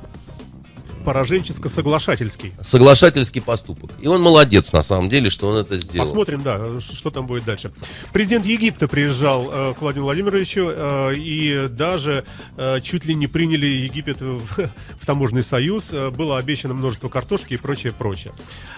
[1.04, 2.52] пораженческо-соглашательский.
[2.60, 3.90] Соглашательский поступок.
[4.00, 6.06] И он молодец, на самом деле, что он это сделал.
[6.06, 7.72] Посмотрим, да, что там будет дальше.
[8.12, 12.24] Президент Египта приезжал э, к Владимиру Владимировичу э, и даже
[12.56, 15.88] э, чуть ли не приняли Египет в, в таможенный союз.
[15.92, 18.32] Э, было обещано множество картошки и прочее, прочее.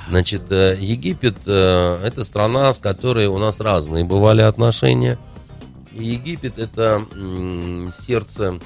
[0.09, 5.19] Значит, э, Египет э, это страна, с которой у нас разные бывали отношения.
[5.93, 8.59] И Египет это м, сердце э,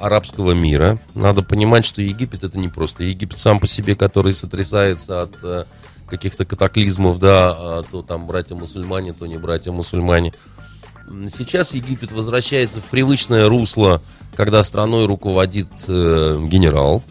[0.00, 0.98] арабского мира.
[1.14, 5.64] Надо понимать, что Египет это не просто Египет сам по себе, который сотрясается от э,
[6.08, 10.32] каких-то катаклизмов, да, а то там братья-мусульмане, то не братья-мусульмане.
[11.28, 14.02] Сейчас Египет возвращается в привычное русло,
[14.36, 17.02] когда страной руководит э, генерал.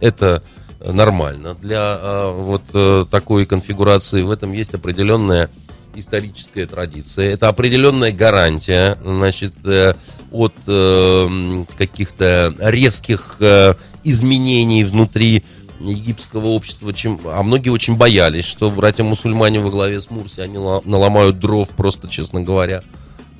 [0.00, 0.42] Это
[0.80, 4.22] нормально для э, вот э, такой конфигурации.
[4.22, 5.50] В этом есть определенная
[5.96, 7.32] историческая традиция.
[7.32, 9.94] Это определенная гарантия, значит, э,
[10.30, 15.44] от э, каких-то резких э, изменений внутри
[15.80, 21.38] египетского общества, чем, а многие очень боялись, что братья-мусульмане во главе с Мурси, они наломают
[21.38, 22.82] дров, просто, честно говоря,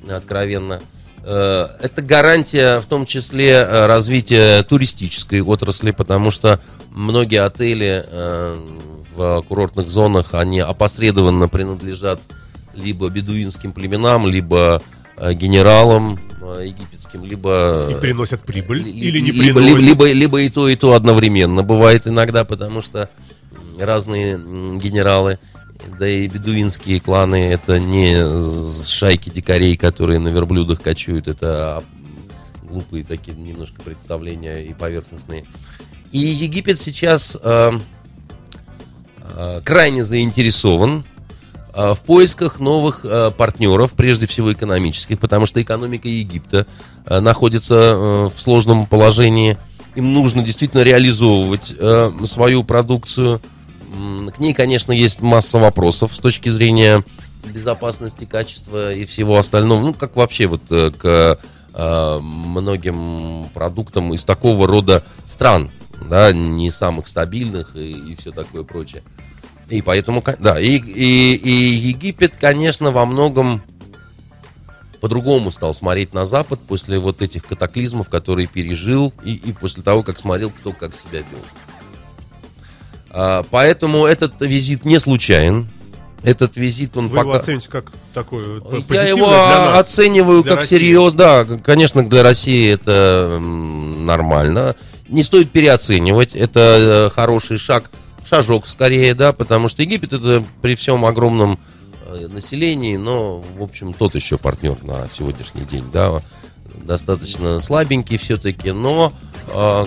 [0.09, 0.81] откровенно.
[1.23, 6.59] Это гарантия в том числе развития туристической отрасли, потому что
[6.91, 8.05] многие отели
[9.15, 12.19] в курортных зонах, они опосредованно принадлежат
[12.75, 14.81] либо бедуинским племенам, либо
[15.17, 17.87] э, генералам э, египетским, либо...
[17.89, 19.81] И приносят прибыль Ли- или не либо, приносят.
[19.81, 23.09] либо, либо, либо и то, и то одновременно бывает иногда, потому что
[23.79, 24.37] разные
[24.77, 25.39] генералы,
[25.99, 31.83] да и бедуинские кланы, это не шайки дикарей, которые на верблюдах кочуют, это а,
[32.67, 35.45] глупые такие немножко представления и поверхностные.
[36.11, 37.71] И Египет сейчас э,
[39.21, 41.14] э, крайне заинтересован э,
[41.75, 46.67] в поисках новых э, партнеров, прежде всего экономических, потому что экономика Египта
[47.05, 49.57] э, находится э, в сложном положении.
[49.95, 53.41] Им нужно действительно реализовывать э, свою продукцию.
[54.35, 57.03] К ней, конечно, есть масса вопросов с точки зрения
[57.45, 59.81] безопасности, качества и всего остального.
[59.81, 61.39] Ну, как вообще вот э, к
[61.73, 65.69] э, многим продуктам из такого рода стран,
[66.09, 69.03] да, не самых стабильных и, и все такое прочее.
[69.69, 73.63] И поэтому, да, и, и, и Египет, конечно, во многом
[75.01, 80.03] по-другому стал смотреть на Запад после вот этих катаклизмов, которые пережил, и, и после того,
[80.03, 81.45] как смотрел, кто как себя вел.
[83.09, 85.69] А, поэтому этот визит не случайен.
[86.23, 87.43] Этот визит, он Вы его пока...
[87.43, 90.77] оцените как такой вот Я его нас, оцениваю как России.
[90.77, 91.17] серьезно.
[91.17, 94.75] Да, конечно, для России это нормально.
[95.07, 96.33] Не стоит переоценивать.
[96.35, 97.91] Это э, хороший шаг,
[98.25, 101.59] шажок скорее, да, потому что Египет это при всем огромном
[102.07, 106.21] э, населении, но, в общем, тот еще партнер на сегодняшний день, да,
[106.83, 109.13] достаточно слабенький все-таки, но
[109.47, 109.85] э,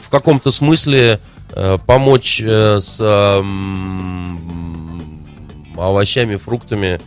[0.00, 1.20] в каком-то смысле
[1.52, 4.38] э, помочь э, с м,
[5.76, 7.00] овощами, фруктами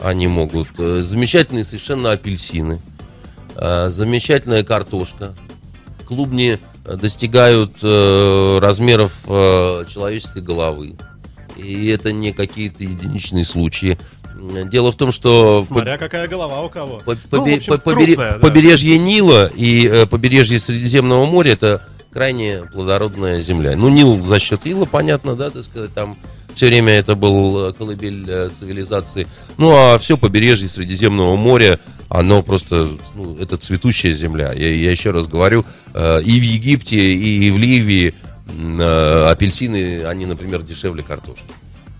[0.00, 0.68] они могут.
[0.78, 2.80] Э, Замечательные совершенно апельсины,
[3.56, 5.34] э, замечательная картошка.
[6.06, 10.94] Клубни э, достигают э, размеров э, человеческой головы.
[11.56, 13.98] И это не какие-то единичные случаи.
[14.72, 16.98] Дело в том, что Смотря какая голова у кого.
[17.04, 18.38] по- Ну, побе- общем, по- побере- крупная, да.
[18.38, 23.76] побережье Нила и э, побережье Средиземного моря это крайне плодородная земля.
[23.76, 26.16] Ну, Нил за счет Ила, понятно, да, так сказать, там
[26.54, 29.26] все время это был колыбель э, цивилизации.
[29.58, 31.78] Ну, а все побережье Средиземного моря,
[32.10, 34.52] оно просто, ну, это цветущая земля.
[34.52, 38.14] Я, я еще раз говорю, э, и в Египте, и в Ливии
[38.48, 41.46] э, апельсины, они, например, дешевле картошки.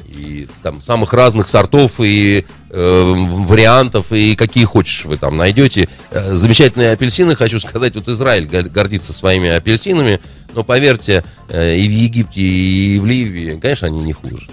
[0.08, 5.88] И там самых разных сортов и э, вариантов, и какие хочешь вы там найдете.
[6.10, 10.20] Э, замечательные апельсины, хочу сказать, вот Израиль го- гордится своими апельсинами,
[10.52, 14.48] но поверьте, э, и в Египте, и в Ливии, конечно, они не хуже.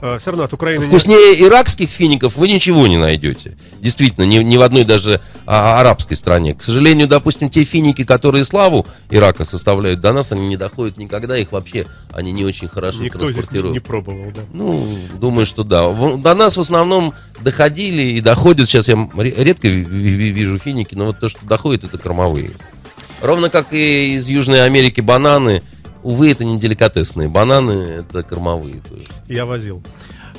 [0.00, 3.56] Все равно от Украины не- Вкуснее иракских фиников вы ничего не найдете.
[3.80, 6.54] Действительно, ни, ни в одной даже а, арабской стране.
[6.54, 11.36] К сожалению, допустим, те финики, которые славу Ирака составляют, до нас они не доходят никогда,
[11.38, 13.72] их вообще они не очень хорошо никто здесь не, транспортируют.
[13.74, 14.42] не пробовал, да.
[14.52, 14.86] Ну,
[15.18, 15.90] думаю, что да.
[16.16, 18.68] До нас в основном доходили и доходят.
[18.68, 22.52] Сейчас я редко ви- ви- вижу финики, но вот то, что доходит, это кормовые.
[23.22, 25.62] Ровно как и из Южной Америки бананы.
[26.06, 27.28] Увы, это не деликатесные.
[27.28, 29.02] Бананы это кормовые тоже.
[29.26, 29.82] Я возил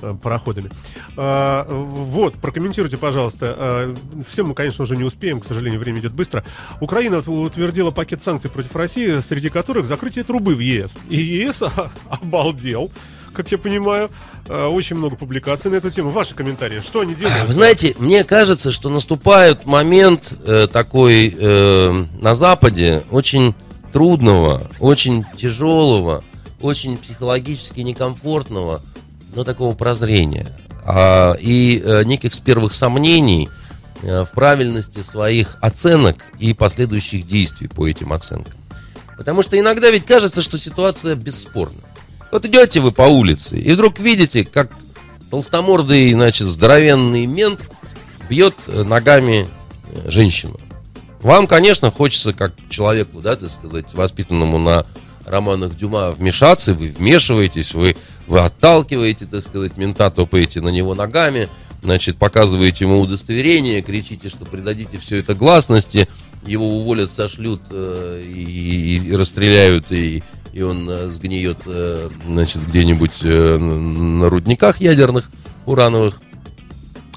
[0.01, 0.69] э, пароходами.
[1.17, 3.53] А, вот, прокомментируйте, пожалуйста.
[3.57, 6.45] А, все мы, конечно, уже не успеем, к сожалению, время идет быстро.
[6.79, 10.95] Украина ут- утвердила пакет санкций против России, среди которых закрытие трубы в ЕС.
[11.09, 11.61] И ЕС
[12.09, 12.89] обалдел,
[13.33, 14.09] как я понимаю.
[14.47, 16.11] Очень много публикаций на эту тему.
[16.11, 16.79] Ваши комментарии.
[16.79, 17.45] Что они делают?
[17.45, 23.53] Вы знаете, мне кажется, что наступает момент э, такой э, на Западе очень
[23.91, 26.23] трудного, очень тяжелого,
[26.61, 28.81] очень психологически некомфортного,
[29.35, 30.47] но такого прозрения.
[30.85, 33.49] А, и э, неких первых сомнений
[34.01, 38.53] э, в правильности своих оценок и последующих действий по этим оценкам.
[39.17, 41.81] Потому что иногда ведь кажется, что ситуация бесспорна.
[42.31, 44.71] Вот идете вы по улице, и вдруг видите, как
[45.29, 47.67] толстомордый, значит, здоровенный мент
[48.29, 49.47] бьет э, ногами
[50.05, 50.59] женщину.
[51.21, 54.85] Вам, конечно, хочется, как человеку, да, так сказать, воспитанному на
[55.25, 61.49] романах Дюма, вмешаться, вы вмешиваетесь, вы, вы отталкиваете, так сказать, мента, топаете на него ногами,
[61.83, 66.07] значит, показываете ему удостоверение, кричите, что придадите все это гласности,
[66.45, 73.19] его уволят, сошлют э, и, и расстреляют, и, и он э, сгниет, э, значит, где-нибудь
[73.23, 75.29] э, на рудниках ядерных,
[75.65, 76.21] урановых.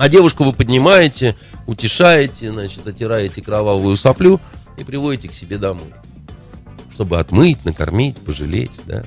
[0.01, 1.37] А девушку вы поднимаете,
[1.67, 4.41] утешаете, значит, отираете кровавую соплю
[4.79, 5.93] и приводите к себе домой.
[6.91, 9.05] Чтобы отмыть, накормить, пожалеть, да.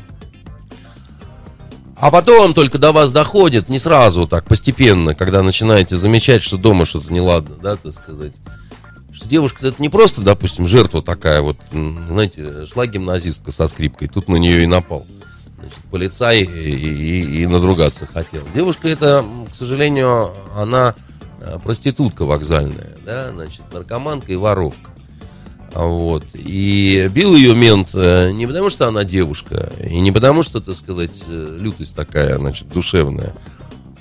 [1.96, 6.86] А потом только до вас доходит, не сразу, так постепенно, когда начинаете замечать, что дома
[6.86, 8.36] что-то неладно, да, так сказать.
[9.12, 14.28] Что девушка это не просто, допустим, жертва такая, вот, знаете, шла гимназистка со скрипкой, тут
[14.28, 15.08] на нее и напал.
[15.64, 18.44] Значит, полицай и, и, и надругаться хотел.
[18.54, 20.94] Девушка это, к сожалению, она
[21.40, 24.92] э, проститутка вокзальная, да, значит, наркоманка и воровка.
[25.74, 26.26] Вот.
[26.34, 30.76] И бил ее мент э, не потому, что она девушка, и не потому, что, так
[30.76, 33.34] сказать, э, лютость такая, значит, душевная,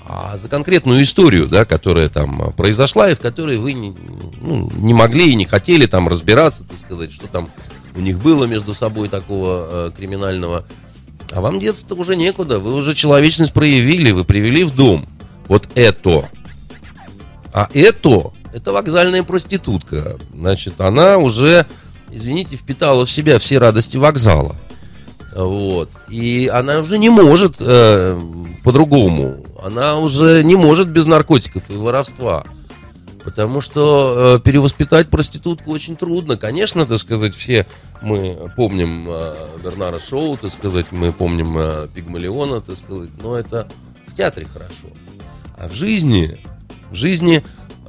[0.04, 3.94] а за конкретную историю, да, которая там произошла, и в которой вы не,
[4.40, 7.50] ну, не могли и не хотели там разбираться, так сказать, что там
[7.94, 10.64] у них было между собой такого э, криминального.
[11.34, 15.06] А вам деться-то уже некуда, вы уже человечность проявили, вы привели в дом.
[15.48, 16.28] Вот это.
[17.52, 20.18] А это это вокзальная проститутка.
[20.34, 21.66] Значит, она уже,
[22.10, 24.54] извините, впитала в себя все радости вокзала.
[25.34, 25.88] Вот.
[26.08, 28.20] И она уже не может э,
[28.62, 29.38] по-другому.
[29.62, 32.44] Она уже не может без наркотиков и воровства.
[33.24, 36.36] Потому что э, перевоспитать проститутку очень трудно.
[36.36, 37.66] Конечно, так сказать, все
[38.00, 43.68] мы помним э, Бернара Шоу, так сказать, мы помним э, Пигмалиона, так сказать, но это
[44.08, 44.88] в театре хорошо.
[45.56, 46.40] А в жизни,
[46.90, 47.44] в жизни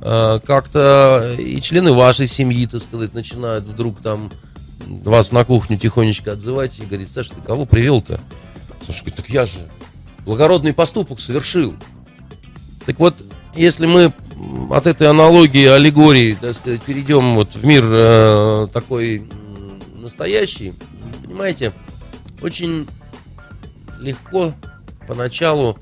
[0.06, 4.34] Э, как-то и члены вашей семьи, так сказать, начинают вдруг там
[4.86, 8.20] вас на кухню тихонечко отзывать и говорить, Саша, ты кого привел-то?
[8.86, 9.60] Саша говорит, так я же
[10.26, 11.74] благородный поступок совершил.
[12.86, 13.16] Так вот,
[13.56, 14.14] если мы
[14.72, 19.30] от этой аналогии, аллегории, так сказать, перейдем вот в мир э, такой
[19.96, 20.74] настоящий,
[21.24, 21.74] понимаете,
[22.42, 22.88] очень
[24.00, 24.54] легко
[25.08, 25.78] поначалу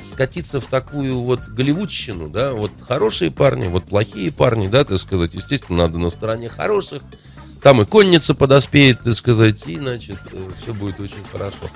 [0.00, 5.34] скатиться в такую вот голливудщину, да, вот хорошие парни, вот плохие парни, да, так сказать,
[5.34, 7.02] естественно, надо на стороне хороших,
[7.62, 11.70] там и конница подоспеет, так сказать, и, значит, э, все будет очень хорошо.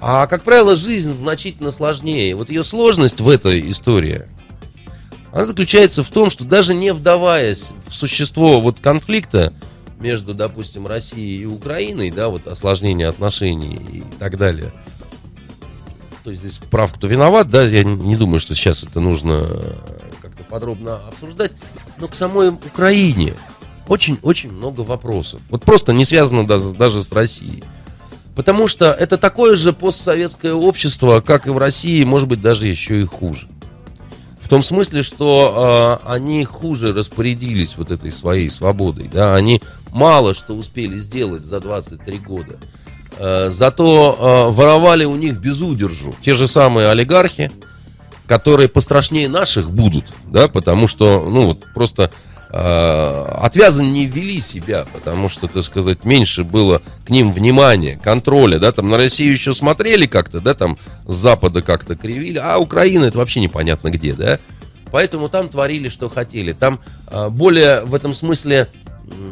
[0.00, 2.34] А, как правило, жизнь значительно сложнее.
[2.34, 4.22] Вот ее сложность в этой истории,
[5.32, 9.52] она заключается в том, что даже не вдаваясь в существо вот конфликта
[9.98, 14.72] между, допустим, Россией и Украиной, да, вот осложнение отношений и так далее–
[16.24, 19.74] то есть здесь прав, кто виноват, да, я не думаю, что сейчас это нужно э,
[20.20, 21.52] как-то подробно обсуждать,
[21.98, 23.34] но к самой Украине
[23.88, 25.40] очень-очень много вопросов.
[25.50, 27.64] Вот просто не связано даже, даже с Россией.
[28.36, 33.02] Потому что это такое же постсоветское общество, как и в России, может быть, даже еще
[33.02, 33.48] и хуже.
[34.52, 39.08] Том смысле, что э, они хуже распорядились вот этой своей свободой.
[39.10, 39.34] Да?
[39.34, 39.62] Они
[39.92, 42.58] мало что успели сделать за 23 года.
[43.16, 46.14] Э, зато э, воровали у них без удержу.
[46.20, 47.50] Те же самые олигархи,
[48.26, 52.10] которые пострашнее наших будут, да, потому что, ну, вот просто
[52.52, 58.72] э, отвязаннее вели себя, потому что, так сказать, меньше было к ним внимания, контроля, да,
[58.72, 63.18] там на Россию еще смотрели как-то, да, там с Запада как-то кривили, а Украина это
[63.18, 64.38] вообще непонятно где, да,
[64.90, 68.68] поэтому там творили, что хотели, там э, более в этом смысле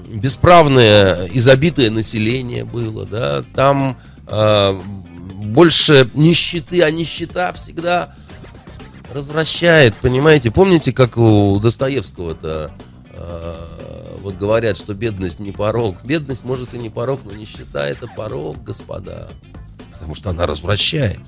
[0.09, 4.80] бесправное, изобитое население было, да, там э,
[5.35, 8.14] больше нищеты, а нищета всегда
[9.12, 10.50] развращает, понимаете?
[10.50, 12.72] Помните, как у Достоевского-то
[14.22, 15.96] вот говорят, что бедность не порог.
[16.04, 19.30] Бедность может и не порог, но нищета это порог, господа.
[19.92, 21.20] Потому что она развращает.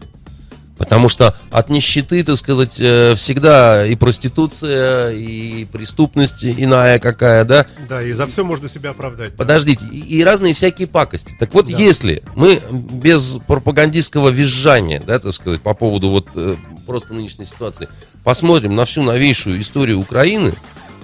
[0.83, 7.67] Потому что от нищеты, так сказать, э, всегда и проституция, и преступность иная какая, да?
[7.89, 9.37] Да, и за все можно себя оправдать.
[9.37, 9.95] Подождите, да.
[9.95, 11.37] и, и разные всякие пакости.
[11.39, 11.79] Так вот, да.
[11.79, 17.89] если мы без пропагандистского визжания, да, так сказать, по поводу вот э, просто нынешней ситуации,
[18.25, 20.53] посмотрим на всю новейшую историю Украины,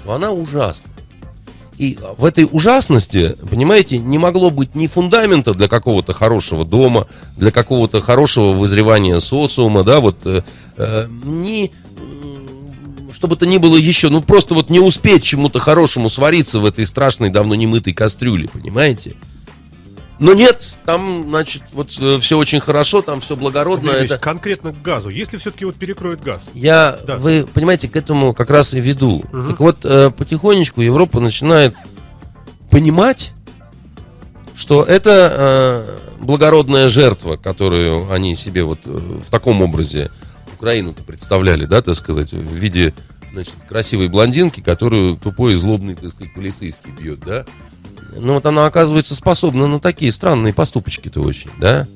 [0.09, 0.89] то она ужасна.
[1.77, 7.51] И в этой ужасности, понимаете, не могло быть ни фундамента для какого-то хорошего дома, для
[7.51, 10.43] какого-то хорошего вызревания социума, да, вот, э,
[10.79, 11.71] э, ни
[13.13, 16.65] что бы то ни было еще, ну просто вот не успеть чему-то хорошему свариться в
[16.65, 19.15] этой страшной давно немытой кастрюле, понимаете?
[20.19, 23.91] Но нет, там, значит, вот э, все очень хорошо, там все благородно.
[23.91, 24.19] Ильич, это...
[24.19, 25.11] Конкретно к газу.
[25.11, 26.51] Если все-таки вот перекроет газ.
[26.55, 27.17] Я, Да.
[27.19, 29.25] вы понимаете, к этому как раз и веду.
[29.33, 29.49] Мгм.
[29.51, 31.75] Так вот, э, потихонечку Европа начинает
[32.71, 33.33] понимать,
[34.57, 35.87] что это
[36.19, 40.11] э, благородная жертва, которую они себе вот э, в таком образе
[40.55, 42.93] Украину-то представляли, да, так сказать, в виде,
[43.33, 47.47] значит, красивой блондинки, которую тупой и злобный, так сказать, полицейский бьет, да.
[48.21, 51.87] Ну вот она оказывается способна на такие странные поступочки-то очень, да.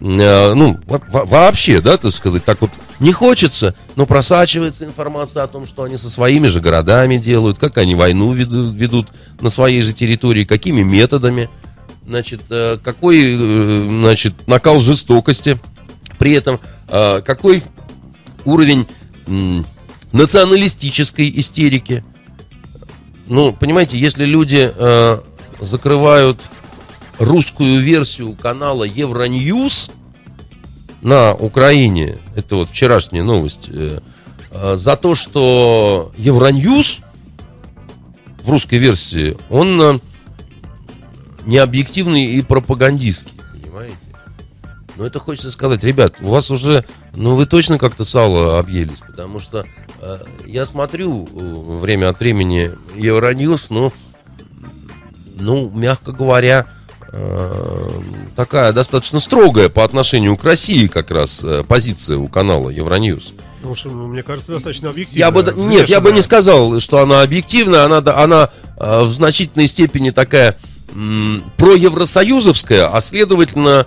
[0.00, 5.42] Э, ну, во- во- вообще, да, так сказать, так вот не хочется, но просачивается информация
[5.42, 9.08] о том, что они со своими же городами делают, как они войну веду- ведут
[9.40, 11.50] на своей же территории, какими методами,
[12.06, 15.58] значит, э, какой, э, значит, накал жестокости,
[16.18, 17.62] при этом какой
[18.44, 18.84] уровень
[20.12, 22.02] националистической истерики.
[23.28, 24.72] Ну, понимаете, если люди
[25.60, 26.40] закрывают
[27.18, 29.90] русскую версию канала Евроньюз
[31.02, 34.00] на Украине, это вот вчерашняя новость, э,
[34.50, 37.00] э, за то, что Евроньюз
[38.42, 39.98] в русской версии, он э,
[41.46, 43.96] необъективный и пропагандистский, понимаете?
[44.96, 46.84] Но это хочется сказать, ребят, у вас уже,
[47.14, 49.66] ну вы точно как-то сало объелись, потому что
[50.00, 51.28] э, я смотрю
[51.80, 53.92] время от времени Евроньюз, но, ну,
[55.70, 56.66] мягко говоря,
[57.12, 57.88] э,
[58.36, 63.32] такая достаточно строгая по отношению к России как раз э, позиция у канала Евроньюз.
[63.56, 65.18] Потому что, ну, мне кажется, достаточно объективно.
[65.18, 69.66] Я бы, нет, я бы не сказал, что она объективна, она, она э, в значительной
[69.66, 70.56] степени такая
[71.56, 73.86] проевросоюзовская, а следовательно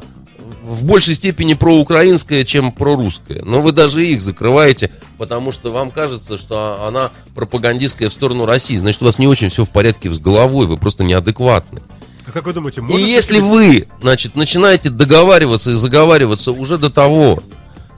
[0.64, 3.42] в большей степени проукраинская, чем прорусская.
[3.44, 8.78] Но вы даже их закрываете, потому что вам кажется, что она пропагандистская в сторону России.
[8.78, 11.82] Значит, у вас не очень все в порядке с головой, вы просто неадекватны.
[12.26, 16.90] А как вы думаете, И если быть- вы, значит, начинаете договариваться и заговариваться уже до
[16.90, 17.44] того,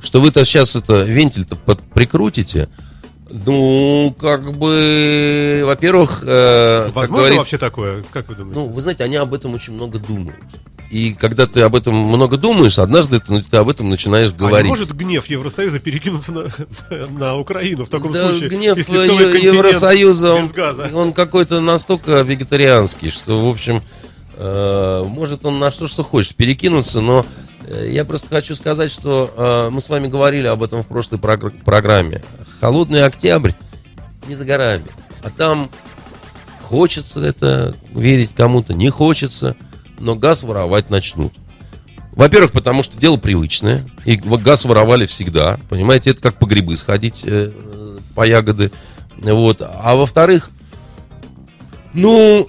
[0.02, 2.68] что вы-то сейчас это вентиль-то прикрутите,
[3.30, 8.04] ну, как бы, во-первых, э, Возможно говорится, вообще такое?
[8.12, 8.60] Как вы думаете?
[8.60, 10.38] ну, вы знаете, они об этом очень много думают.
[10.92, 14.34] И когда ты об этом много думаешь, однажды ты, ну, ты об этом начинаешь а
[14.36, 14.66] говорить.
[14.66, 16.48] не может гнев Евросоюза перекинуться на,
[17.10, 18.50] на Украину в таком Да, случае?
[18.50, 18.94] гнев если
[19.44, 20.50] Евросоюза, он,
[20.94, 23.82] он какой-то настолько вегетарианский, что, в общем,
[24.38, 27.26] может он на что, что хочет перекинуться, но
[27.68, 31.20] э, я просто хочу сказать, что э, мы с вами говорили об этом в прошлой
[31.20, 32.22] прогр- программе.
[32.60, 33.52] Холодный октябрь
[34.28, 34.88] не за горами,
[35.24, 35.70] а там
[36.64, 39.56] хочется это верить кому-то, не хочется,
[40.00, 41.34] но газ воровать начнут.
[42.12, 47.24] Во-первых, потому что дело привычное, и газ воровали всегда, понимаете, это как по грибы сходить
[47.26, 48.72] э, э, по ягоды,
[49.18, 49.62] вот.
[49.62, 50.50] А во-вторых,
[51.94, 52.48] ну,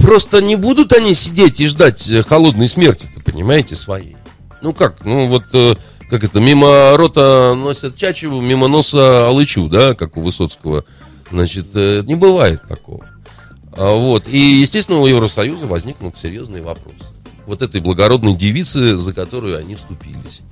[0.00, 4.16] просто не будут они сидеть и ждать э, холодной смерти-то, понимаете, своей.
[4.62, 5.76] Ну как, ну вот, э,
[6.10, 10.84] как это, мимо рота носят чачеву, мимо носа алычу, да, как у Высоцкого.
[11.30, 13.06] Значит, э, не бывает такого.
[13.72, 14.26] А, Вот.
[14.26, 17.12] И, естественно, у Евросоюза возникнут серьезные вопросы.
[17.46, 20.42] Вот этой благородной девицы, за которую они вступились.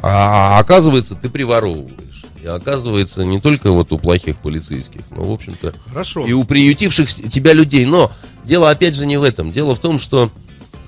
[0.00, 2.24] А оказывается, ты приворовываешь.
[2.42, 6.26] И оказывается, не только вот у плохих полицейских, но, в общем-то, Хорошо.
[6.26, 7.86] и у приютивших тебя людей.
[7.86, 8.12] Но
[8.46, 9.52] дело, опять же, не в этом.
[9.52, 10.30] Дело в том, что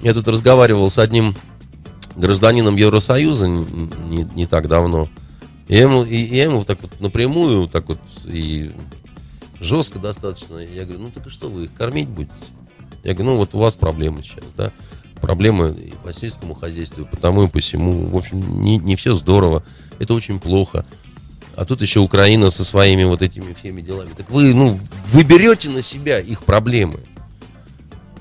[0.02, 1.34] я тут разговаривал с одним
[2.16, 5.08] гражданином Евросоюза не, не так давно.
[5.66, 8.72] И я ему, и я ему так вот напрямую, так вот и
[9.60, 10.58] жестко достаточно.
[10.58, 12.32] Я говорю, ну так и что, вы их кормить будете?
[13.04, 14.72] Я говорю, ну вот у вас проблемы сейчас, да?
[15.20, 18.06] Проблемы и по сельскому хозяйству, и по тому и по всему.
[18.06, 19.64] В общем, не, не все здорово.
[19.98, 20.86] Это очень плохо.
[21.56, 24.14] А тут еще Украина со своими вот этими всеми делами.
[24.16, 24.78] Так вы, ну,
[25.12, 27.00] вы берете на себя их проблемы.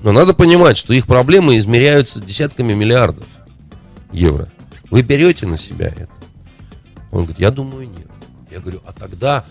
[0.02, 3.26] Но надо понимать, что их проблемы измеряются десятками миллиардов
[4.12, 4.48] евро.
[4.90, 6.08] Вы берете на себя это?
[7.10, 8.06] Он говорит, я думаю, нет.
[8.50, 9.44] Я говорю, а тогда,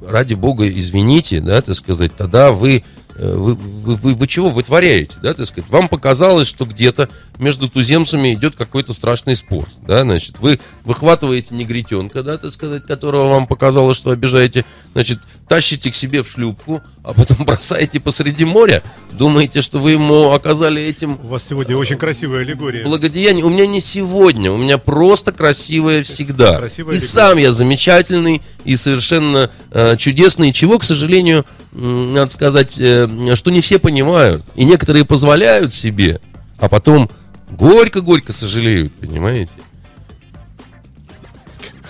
[0.00, 2.84] ради бога, извините, да, так сказать, тогда вы,
[3.14, 5.70] э, вы, вы, вы, вы чего вытворяете, да, так сказать?
[5.70, 7.08] Вам показалось, что где-то
[7.38, 13.28] между туземцами идет какой-то страшный спор, да, значит, вы выхватываете негритенка, да, так сказать, которого
[13.28, 15.18] вам показалось, что обижаете, значит,
[15.48, 18.82] тащите к себе в шлюпку, а потом бросаете посреди моря,
[19.12, 22.84] думаете, что вы ему оказали этим У вас сегодня очень красивая аллегория.
[22.84, 23.44] благодеяние.
[23.44, 26.58] У меня не сегодня, у меня просто красивое всегда.
[26.58, 27.08] Красивая и легкая.
[27.08, 33.50] сам я замечательный и совершенно э, чудесный, чего, к сожалению, м, надо сказать, э, что
[33.50, 34.42] не все понимают.
[34.54, 36.20] И некоторые позволяют себе,
[36.58, 37.10] а потом
[37.50, 39.52] горько-горько сожалеют, понимаете?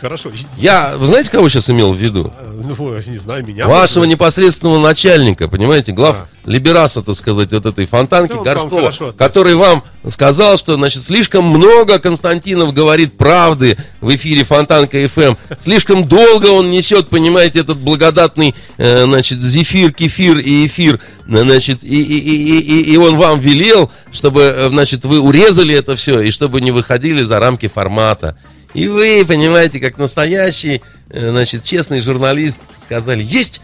[0.01, 0.31] Хорошо.
[0.57, 2.33] Я, вы знаете, кого сейчас имел в виду?
[2.39, 3.67] А, Ну, не знаю, меня.
[3.67, 9.55] Вашего может непосредственного начальника, понимаете, глав либераса, так сказать, вот этой фонтанки вам Горшкова, который
[9.55, 16.47] вам сказал, что, значит, слишком много Константинов говорит правды в эфире Фонтанка ФМ, слишком долго
[16.47, 22.19] он несет, понимаете, этот благодатный, э, значит, зефир, кефир и эфир, э, значит, и, и,
[22.19, 26.61] и, и, и он вам велел, чтобы, э, значит, вы урезали это все, и чтобы
[26.61, 28.37] не выходили за рамки формата.
[28.77, 33.63] И вы, понимаете, как настоящий, э, значит, честный журналист, сказали, есть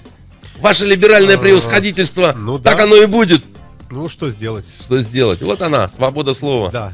[0.58, 2.84] ваше либеральное превосходительство, ну так да.
[2.84, 3.44] оно и будет.
[3.90, 4.64] Ну, что сделать?
[4.80, 5.42] Что сделать?
[5.42, 6.70] Вот она, свобода слова.
[6.70, 6.92] Да,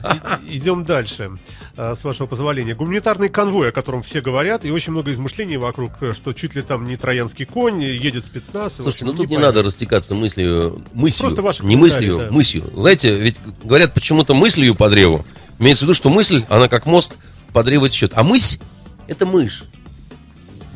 [0.48, 1.30] и- идем дальше,
[1.76, 2.74] а, с вашего позволения.
[2.74, 6.88] Гуманитарный конвой, о котором все говорят, и очень много измышлений вокруг, что чуть ли там
[6.88, 8.74] не троянский конь, едет спецназ.
[8.74, 9.46] Слушайте, общем, ну тут не понятно.
[9.46, 12.32] надо растекаться мыслью, мыслью, Просто ваши не мыслью, да.
[12.32, 12.68] мыслью.
[12.74, 15.24] Знаете, ведь говорят почему-то мыслью по древу.
[15.60, 17.12] Имеется в виду, что мысль, она как мозг
[17.58, 18.12] по древу течет.
[18.14, 18.56] А мысь–
[19.08, 19.64] это мышь.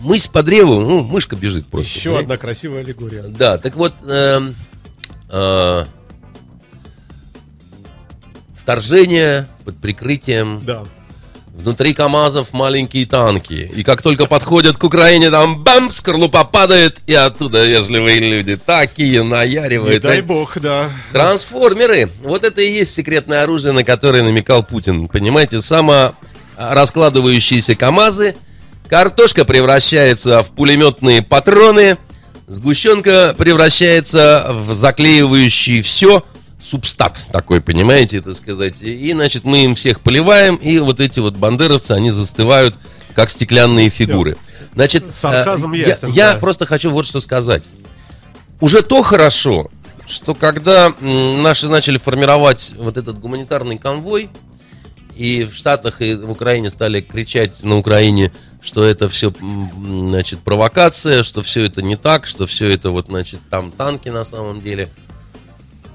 [0.00, 1.88] Мысь по древу, ну, мышка бежит просто.
[1.92, 2.24] Еще понимаете?
[2.24, 3.22] одна красивая аллегория.
[3.22, 4.56] Да, так вот, эм,
[5.28, 5.84] э,
[8.56, 10.82] вторжение под прикрытием Да.
[11.54, 13.70] Внутри КАМАЗов маленькие танки.
[13.72, 19.22] И как только подходят к Украине, там бам, скорлупа падает, и оттуда вежливые люди такие
[19.22, 20.02] Не наяривают.
[20.02, 20.90] дай бог, да.
[21.12, 22.08] Трансформеры.
[22.24, 25.06] Вот это и есть секретное оружие, на которое намекал Путин.
[25.06, 26.14] Понимаете, само
[26.56, 28.34] раскладывающиеся КАМАЗы,
[28.88, 31.98] картошка превращается в пулеметные патроны,
[32.46, 36.24] сгущенка превращается в заклеивающий все
[36.60, 38.82] субстат такой, понимаете, так сказать.
[38.82, 42.76] И, значит, мы им всех поливаем, и вот эти вот бандеровцы, они застывают,
[43.14, 44.36] как стеклянные фигуры.
[44.74, 46.38] Значит, Сарказм э, я, ясен, я да.
[46.38, 47.64] просто хочу вот что сказать
[48.62, 49.70] уже то хорошо,
[50.06, 54.30] что когда наши начали формировать вот этот гуманитарный конвой,
[55.16, 58.32] и в Штатах и в Украине стали кричать на Украине,
[58.62, 63.40] что это все, значит, провокация, что все это не так, что все это вот, значит,
[63.50, 64.88] там танки на самом деле.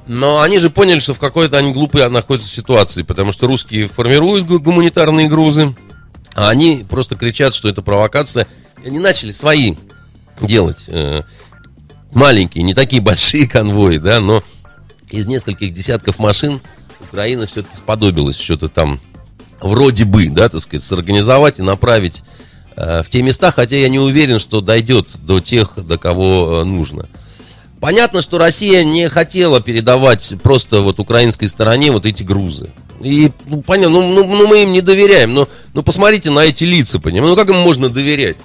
[0.05, 4.45] Но они же поняли, что в какой-то они глупые находятся ситуации, потому что русские формируют
[4.45, 5.75] гу- гуманитарные грузы,
[6.33, 8.47] а они просто кричат, что это провокация.
[8.83, 9.75] И они начали свои
[10.39, 11.23] делать э,
[12.13, 14.43] маленькие, не такие большие конвои, да, но
[15.09, 16.61] из нескольких десятков машин
[17.01, 18.99] Украина все-таки сподобилась что-то там
[19.61, 22.23] вроде бы, да, так сказать, сорганизовать и направить
[22.75, 26.63] э, в те места, хотя я не уверен, что дойдет до тех, до кого э,
[26.63, 27.09] нужно.
[27.79, 32.71] Понятно, что Россия не хотела передавать просто вот украинской стороне вот эти грузы.
[33.01, 36.63] И, ну, понятно, ну, ну, ну, мы им не доверяем, но ну, посмотрите на эти
[36.63, 38.37] лица, понимаете, ну как им можно доверять?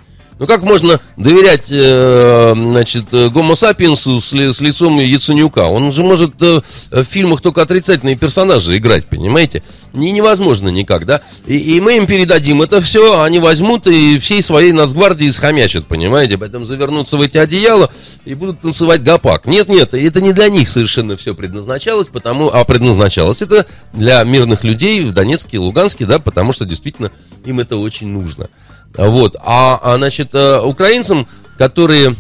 [0.43, 5.67] Ну как можно доверять, э, значит, гомо сапиенсу с, ли- с лицом Яценюка?
[5.67, 9.63] Он же может э, в фильмах только отрицательные персонажи играть, понимаете?
[9.93, 11.21] Не, невозможно никак, да?
[11.47, 16.37] И, и мы им передадим это все, они возьмут и всей своей нацгвардии схомячат, понимаете?
[16.39, 17.93] Поэтому завернутся в эти одеяла
[18.25, 19.47] и будут танцевать гопак.
[19.47, 24.65] Нет, нет, это не для них совершенно все предназначалось, потому, а предназначалось это для мирных
[24.65, 27.13] людей в Донецке и Луганске, да, потому что действительно
[27.45, 28.49] им это очень нужно.
[28.97, 29.37] Вот.
[29.41, 31.27] А, а, значит, э, украинцам,
[31.57, 32.15] которые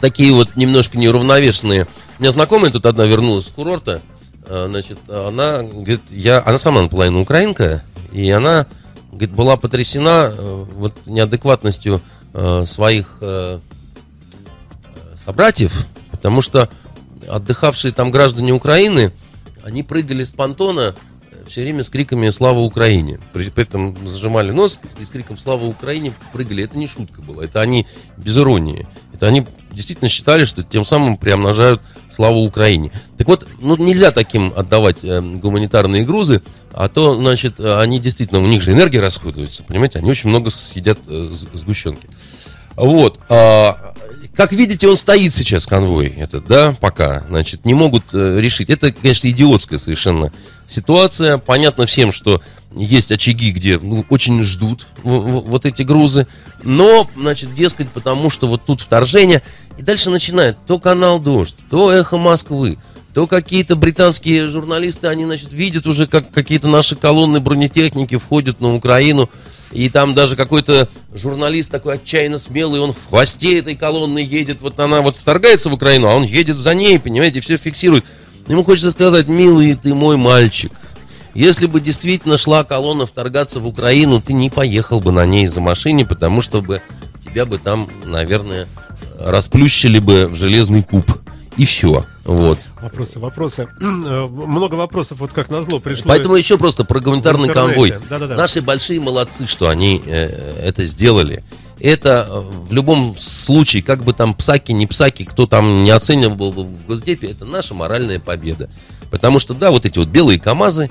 [0.00, 1.86] такие вот немножко неуравновешенные.
[2.18, 4.02] У меня знакомая тут одна вернулась с курорта.
[4.46, 7.82] э, Значит, она говорит, я, она сама наполовину украинка,
[8.12, 8.66] и она
[9.10, 12.00] говорит, была потрясена э, вот неадекватностью
[12.64, 13.20] своих
[15.24, 16.68] собратьев, потому что
[17.28, 19.12] отдыхавшие там граждане Украины,
[19.62, 20.96] они прыгали с понтона
[21.46, 23.18] все время с криками «Слава Украине!».
[23.32, 26.64] При, при этом зажимали нос и с криком «Слава Украине!» прыгали.
[26.64, 27.86] Это не шутка была, это они
[28.16, 28.86] без иронии.
[29.12, 32.92] Это они действительно считали, что тем самым приумножают «Славу Украине!».
[33.16, 36.42] Так вот, ну, нельзя таким отдавать э, гуманитарные грузы,
[36.72, 40.98] а то, значит, они действительно, у них же энергия расходуется, понимаете, они очень много съедят
[41.06, 42.08] э, сгущенки.
[42.76, 43.20] Вот.
[43.28, 43.94] а,
[44.34, 47.24] как видите, он стоит сейчас, конвой этот, да, пока.
[47.28, 48.68] Значит, не могут э, решить.
[48.68, 50.32] Это, конечно, идиотская совершенно
[50.66, 51.38] ситуация.
[51.38, 52.40] Понятно всем, что
[52.74, 56.26] есть очаги, где ну, очень ждут вот эти грузы.
[56.62, 59.42] Но, значит, дескать, потому что вот тут вторжение.
[59.78, 62.78] И дальше начинает то канал «Дождь», то «Эхо Москвы»,
[63.14, 68.74] то какие-то британские журналисты, они, значит, видят уже, как какие-то наши колонны бронетехники входят на
[68.74, 69.30] Украину,
[69.70, 74.80] и там даже какой-то журналист такой отчаянно смелый, он в хвосте этой колонны едет, вот
[74.80, 78.04] она вот вторгается в Украину, а он едет за ней, понимаете, все фиксирует.
[78.46, 80.72] Ему хочется сказать, милый ты мой мальчик,
[81.34, 85.60] если бы действительно шла колонна вторгаться в Украину, ты не поехал бы на ней за
[85.60, 86.80] машине, потому что бы
[87.24, 88.68] тебя бы там, наверное,
[89.18, 91.04] расплющили бы в железный куб.
[91.56, 92.04] И все.
[92.24, 92.58] Вот.
[92.80, 93.68] Вопросы, вопросы.
[93.80, 96.04] Э, Много вопросов, вот как назло, пришло.
[96.08, 97.74] Поэтому еще просто про гуманитарный в интернете.
[97.74, 97.94] конвой.
[98.08, 98.34] Да-да-да.
[98.36, 101.44] Наши большие молодцы, что они э, это сделали.
[101.80, 106.52] Это э, в любом случае, как бы там псаки, не псаки, кто там не оценивал
[106.52, 108.70] бы в Госдепе, это наша моральная победа.
[109.10, 110.90] Потому что, да, вот эти вот белые КАМАЗы,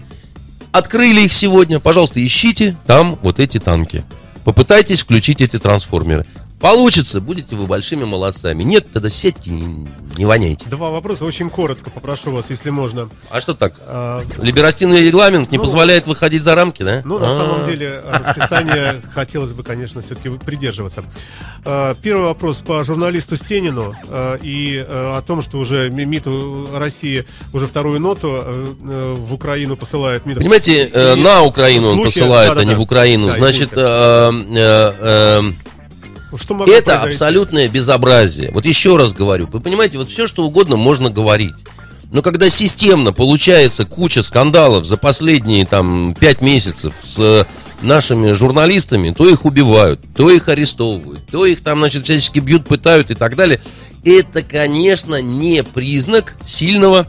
[0.72, 4.04] открыли их сегодня, пожалуйста, ищите там вот эти танки.
[4.44, 6.26] Попытайтесь включить эти трансформеры.
[6.64, 8.64] Получится, будете вы большими молодцами.
[8.64, 9.54] Нет, тогда сядьте и
[10.18, 10.64] не воняйте.
[10.70, 13.10] Два вопроса, очень коротко попрошу вас, если можно.
[13.30, 13.74] А что так?
[13.86, 17.02] А, Либерастинный регламент не Ну, позволяет выходить за рамки, да?
[17.04, 17.36] Ну, на А.
[17.36, 21.04] самом деле, расписание хотелось бы, конечно, все-таки придерживаться.
[21.66, 26.28] Э, Первый вопрос по журналисту Стенину э, и о том, что уже Ми- МИД
[26.76, 28.42] России уже вторую ноту
[28.80, 30.26] в Украину посылает.
[30.26, 30.38] МИД.
[30.38, 32.70] Понимаете, э, И на Украину он посылает, а да-да-да.
[32.70, 33.28] не в Украину.
[33.28, 35.56] Да, Значит, извините.
[36.34, 37.10] Э, э, э, Что это произойти?
[37.10, 38.52] абсолютное безобразие.
[38.52, 41.56] Вот еще раз говорю, вы понимаете, вот все, что угодно можно говорить.
[42.12, 47.46] Но когда системно получается куча скандалов за последние там пять месяцев с э,
[47.82, 53.10] нашими журналистами, то их убивают, то их арестовывают, то их там, значит, всячески бьют, пытают
[53.10, 53.60] и так далее.
[54.06, 57.08] Это, конечно, не признак сильного,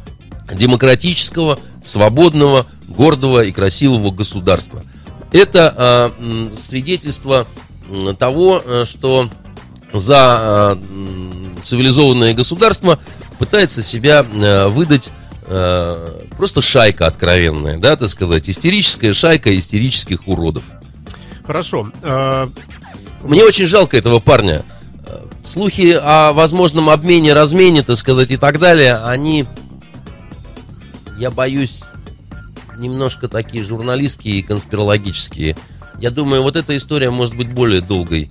[0.53, 4.83] демократического, свободного, гордого и красивого государства.
[5.33, 7.47] Это м, свидетельство
[8.18, 9.28] того, э, что
[9.93, 12.99] за м, цивилизованное государство
[13.39, 15.11] пытается себя э, выдать
[15.47, 20.64] э, просто шайка откровенная, да, так сказать, истерическая шайка истерических уродов.
[21.47, 21.91] Хорошо.
[22.03, 22.49] Э,
[23.22, 24.64] Мне очень жалко этого парня.
[25.07, 29.45] Э, Слухи о возможном обмене, размене, так сказать, и так далее, они,
[31.18, 31.82] я боюсь,
[32.78, 35.57] немножко такие журналистские и конспирологические.
[35.99, 38.30] Я думаю, вот эта история может быть более долгой.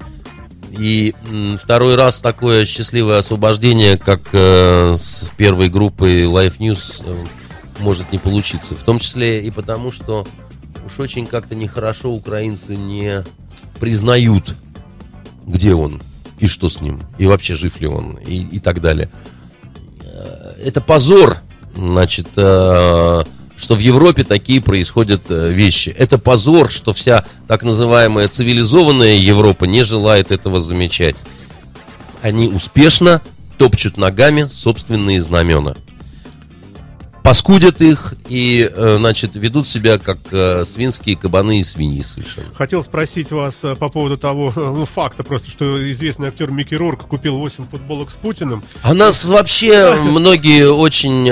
[0.71, 1.13] И
[1.61, 7.25] второй раз такое счастливое освобождение, как э, с первой группы Life News, э,
[7.79, 8.73] может не получиться.
[8.73, 10.25] В том числе и потому, что
[10.85, 13.23] уж очень как-то нехорошо украинцы не
[13.79, 14.55] признают,
[15.45, 16.01] где он
[16.39, 19.09] и что с ним, и вообще жив ли он, и, и так далее.
[20.01, 21.37] Э, Это позор,
[21.75, 23.23] значит, э,
[23.55, 25.89] что в Европе такие происходят э, вещи.
[25.89, 31.15] Это позор, что вся так называемая цивилизованная Европа не желает этого замечать.
[32.21, 33.21] Они успешно
[33.57, 35.75] топчут ногами собственные знамена.
[37.23, 42.53] Паскудят их и, э, значит, ведут себя как э, свинские кабаны и свиньи совершенно.
[42.53, 47.07] Хотел спросить вас э, по поводу того ну, факта просто, что известный актер Микки Рурк
[47.07, 51.23] купил 8 футболок с Путиным, А нас вообще многие очень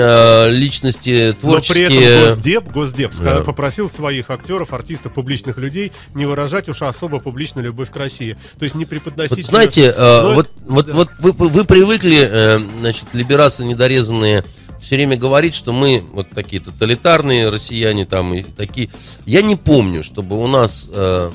[0.56, 2.26] личности но при этом творческие...
[2.26, 3.40] Госдеп, Госдеп Да.
[3.42, 8.38] попросил своих актеров, артистов, публичных людей не выражать уж особо публично любовь к России.
[8.58, 9.36] То есть не преподносить...
[9.36, 10.94] Вот знаете, Ну, вот, вот, да.
[10.94, 14.42] вот вы, вы привыкли, значит, либерации недорезанные
[14.82, 18.90] все время говорить, что мы вот такие тоталитарные россияне там и такие.
[19.24, 21.30] Я не помню, чтобы у нас э,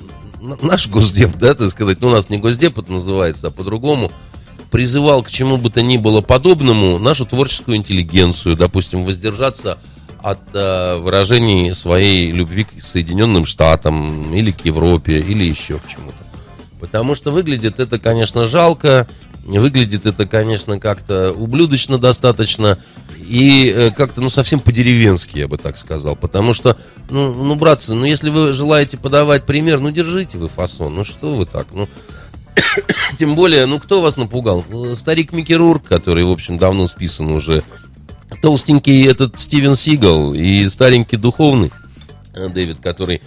[0.61, 4.11] наш госдеп, да, так сказать, ну у нас не госдеп это называется, а по-другому,
[4.69, 9.79] призывал к чему бы то ни было подобному нашу творческую интеллигенцию, допустим, воздержаться
[10.21, 16.17] от э, выражений своей любви к Соединенным Штатам или к Европе или еще к чему-то.
[16.81, 19.07] Потому что выглядит это, конечно, жалко,
[19.47, 22.77] выглядит это, конечно, как-то ублюдочно достаточно
[23.17, 26.15] и э, как-то, ну, совсем по-деревенски, я бы так сказал.
[26.15, 26.77] Потому что,
[27.09, 31.35] ну, ну, братцы, ну, если вы желаете подавать пример, ну, держите вы фасон, ну, что
[31.35, 31.87] вы так, ну...
[33.19, 34.65] Тем более, ну, кто вас напугал?
[34.69, 37.63] Э, Старик Микки Рурк, который, в общем, давно списан уже.
[38.41, 41.71] Толстенький этот Стивен Сигал и старенький духовный
[42.33, 43.21] э, Дэвид, который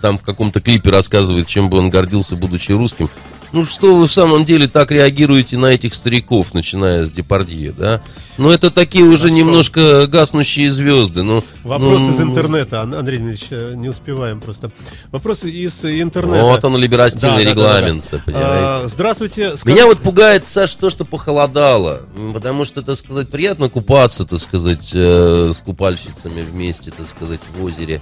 [0.00, 3.08] там в каком-то клипе рассказывает, чем бы он гордился, будучи русским.
[3.52, 8.00] Ну что вы в самом деле так реагируете на этих стариков, начиная с Депардье, да?
[8.38, 11.24] Ну это такие уже немножко гаснущие звезды.
[11.24, 14.70] Ну, Вопрос ну, из интернета, Ан- Андрей Дмитриевич, э, не успеваем просто.
[15.10, 16.44] Вопросы из интернета.
[16.44, 17.86] Вот он, либерастильный Да, да, да, да, да.
[17.90, 18.04] регламент?
[18.32, 19.56] А, Здравствуйте.
[19.56, 22.02] скажите- Меня вот пугает, Саш, то, что похолодало.
[22.32, 27.64] Потому что, так сказать, приятно купаться, так сказать, э, с купальщицами вместе, так сказать, в
[27.64, 28.00] озере.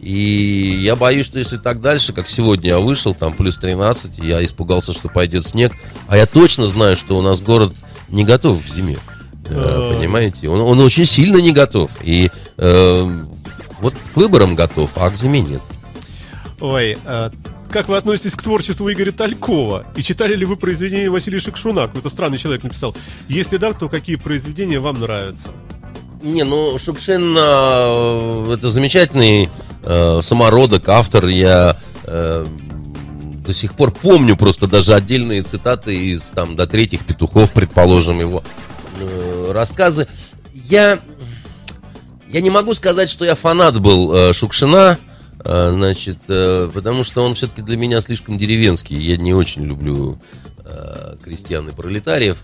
[0.00, 4.26] И я боюсь, что если так дальше, как сегодня я вышел, там плюс 13, и
[4.26, 5.72] я испугался, что пойдет снег.
[6.08, 7.72] А я точно знаю, что у нас город
[8.08, 8.98] не готов к зиме.
[9.48, 9.94] Э, Э.
[9.94, 10.48] Понимаете?
[10.48, 11.90] Он, он очень сильно не готов.
[12.02, 13.22] И э,
[13.80, 15.62] вот к выборам готов, а к зиме нет.
[16.60, 17.30] Ой, а,
[17.70, 19.86] как вы относитесь к творчеству Игоря Талькова?
[19.94, 21.86] И читали ли вы произведения Василия Шекшуна?
[21.86, 22.96] Какой-то странный человек написал.
[23.28, 25.48] Если да, то какие произведения вам нравятся?
[26.22, 29.50] Не, ну Шукшин э, это замечательный
[29.82, 31.26] э, самородок, автор.
[31.26, 32.46] Я э,
[33.46, 38.42] до сих пор помню просто даже отдельные цитаты из там до третьих петухов, предположим, его
[38.98, 40.08] э, рассказы.
[40.52, 40.98] Я,
[42.28, 44.98] я не могу сказать, что я фанат был э, Шукшина,
[45.44, 48.96] э, значит, э, потому что он все-таки для меня слишком деревенский.
[48.96, 50.18] Я не очень люблю
[50.64, 52.42] э, крестьян и пролетариев.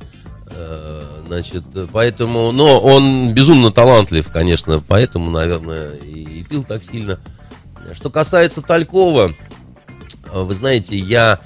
[1.27, 7.19] Значит, поэтому, но он безумно талантлив, конечно, поэтому, наверное, и, и пил так сильно.
[7.95, 9.33] Что касается Талькова,
[10.33, 11.41] э, вы знаете, я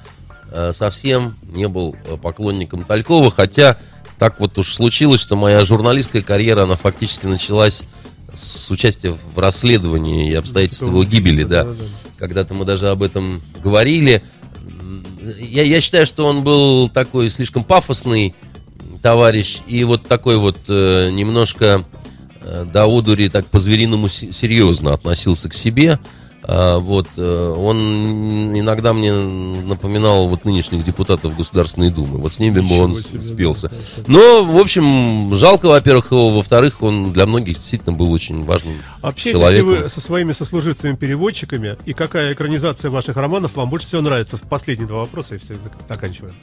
[0.50, 3.78] э, совсем не был э, поклонником Талькова, хотя
[4.18, 7.84] так вот уж случилось, что моя журналистская карьера, она фактически началась
[8.34, 11.66] с участия в расследовании и обстоятельств его гибели, да.
[12.18, 14.22] Когда-то мы даже об этом говорили.
[15.40, 18.34] Я, я считаю, что он был такой слишком пафосный
[19.07, 21.84] товарищ и вот такой вот э, немножко
[22.42, 26.00] э, до одури так по-звериному серьезно относился к себе.
[26.49, 32.18] А, вот, э, он иногда мне напоминал вот нынешних депутатов Государственной Думы.
[32.18, 33.68] Вот с ними бы он себе, спелся.
[33.68, 36.30] Да, Но, в общем, жалко, во-первых, его.
[36.30, 39.70] Во-вторых, он для многих действительно был очень важным Общаетесь человеком.
[39.70, 41.78] ли вы со своими сослуживцами-переводчиками?
[41.84, 44.38] И какая экранизация ваших романов вам больше всего нравится?
[44.38, 45.57] Последние два вопроса и все
[45.88, 46.34] заканчиваем.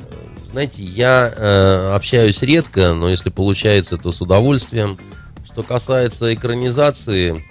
[0.51, 4.97] Знаете, я э, общаюсь редко, но если получается, то с удовольствием.
[5.45, 7.43] Что касается экранизации,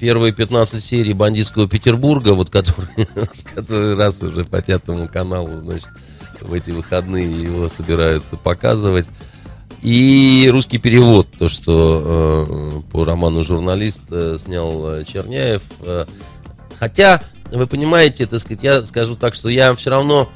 [0.00, 2.88] первые 15 серий бандитского Петербурга, вот который,
[3.54, 5.88] который раз уже по пятому каналу, значит,
[6.40, 9.06] в эти выходные его собираются показывать.
[9.82, 15.62] И русский перевод, то, что э, по роману журналист э, снял э, Черняев.
[15.80, 16.04] Э,
[16.78, 17.20] хотя,
[17.50, 20.30] вы понимаете, так сказать, я скажу так, что я все равно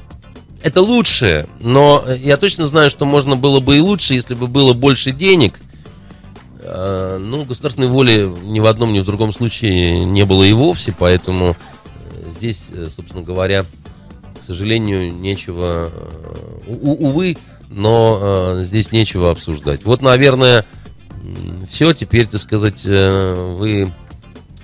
[0.63, 4.73] это лучше, но я точно знаю, что можно было бы и лучше, если бы было
[4.73, 5.61] больше денег,
[7.19, 11.55] ну, государственной воли ни в одном, ни в другом случае не было и вовсе, поэтому
[11.85, 13.65] э, здесь, э, собственно говоря,
[14.39, 17.37] к сожалению, нечего, э, у, увы,
[17.69, 19.83] но здесь нечего обсуждать.
[19.83, 20.65] Вот, наверное,
[21.69, 23.91] все, теперь, так сказать, вы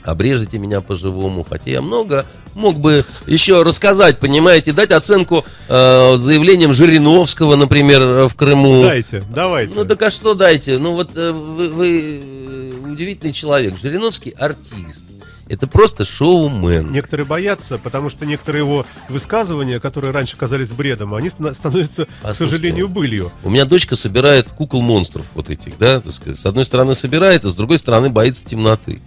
[0.04, 1.46] обрежете меня по-живому.
[1.48, 2.26] Хотя я много
[2.56, 8.84] мог бы еще рассказать, понимаете, дать оценку э, заявлениям Жириновского, например, в Крыму.
[8.84, 9.74] Дайте, давайте.
[9.76, 10.78] Ну так а что дайте?
[10.78, 13.78] Ну вот э, вы, вы э, удивительный человек.
[13.78, 15.04] Жириновский артист.
[15.48, 16.90] Это просто шоумен.
[16.90, 22.36] Некоторые боятся, потому что некоторые его высказывания, которые раньше казались бредом, они становятся, Послушайте, к
[22.36, 23.32] сожалению, былью.
[23.44, 26.40] У меня дочка собирает кукол-монстров вот этих, да, так сказать.
[26.40, 29.02] С одной стороны собирает, а с другой стороны боится темноты.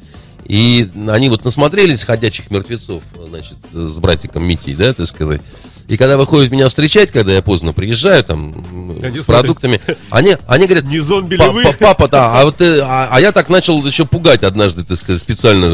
[0.48, 5.40] И они вот насмотрелись ходячих мертвецов, значит, с братиком Митей, да, так сказать.
[5.88, 8.64] И когда выходят меня встречать, когда я поздно приезжаю, там,
[9.02, 9.80] они с продуктами,
[10.10, 11.64] они, они говорят, не зомби ли вы?
[11.78, 15.20] Папа, да, а вот ты, а, а я так начал еще пугать однажды, так сказать,
[15.20, 15.66] специально.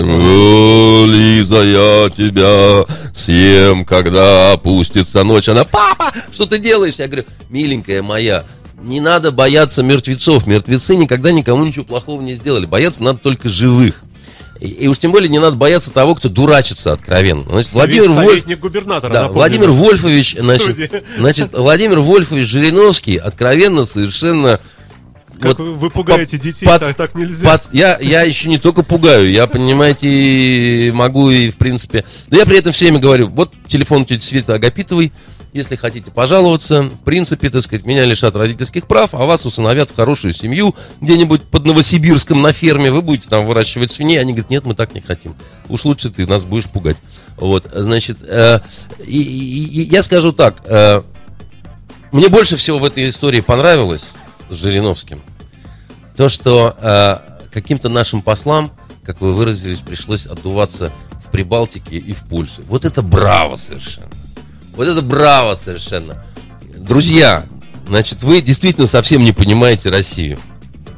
[1.07, 5.49] Лиза, я тебя съем, когда опустится ночь.
[5.49, 6.95] Она, папа, что ты делаешь?
[6.99, 8.45] Я говорю, миленькая моя,
[8.83, 10.47] не надо бояться мертвецов.
[10.47, 12.67] Мертвецы никогда никому ничего плохого не сделали.
[12.67, 14.03] Бояться надо только живых.
[14.63, 17.43] И, и уж тем более не надо бояться того, кто дурачится откровенно.
[17.49, 18.61] Значит, Владимир Вольф...
[18.61, 24.61] губернатора, да, Владимир Вольфович, значит, значит, Владимир Вольфович Жириновский откровенно совершенно
[25.41, 27.45] как вот вы пугаете по, детей, под, так, так нельзя.
[27.45, 32.05] Под, я, я еще не только пугаю, я, понимаете, могу и, в принципе...
[32.29, 35.11] Но я при этом все время говорю, вот телефон тети Светы Агапитовой,
[35.53, 39.95] если хотите пожаловаться, в принципе, так сказать, меня лишат родительских прав, а вас усыновят в
[39.95, 44.65] хорошую семью где-нибудь под Новосибирском на ферме, вы будете там выращивать свиней, они говорят, нет,
[44.65, 45.35] мы так не хотим.
[45.69, 46.97] Уж лучше ты нас будешь пугать.
[47.37, 48.61] Вот, значит, э,
[49.07, 51.03] и, и, и я скажу так, э,
[52.13, 54.11] мне больше всего в этой истории понравилось
[54.49, 55.23] с Жириновским
[56.17, 57.17] то, что э,
[57.51, 58.71] каким-то нашим послам,
[59.05, 60.93] как вы выразились, пришлось отдуваться
[61.25, 62.63] в Прибалтике и в Польше.
[62.69, 64.11] Вот это браво совершенно.
[64.75, 66.23] Вот это браво совершенно.
[66.77, 67.45] Друзья,
[67.87, 70.39] значит, вы действительно совсем не понимаете Россию.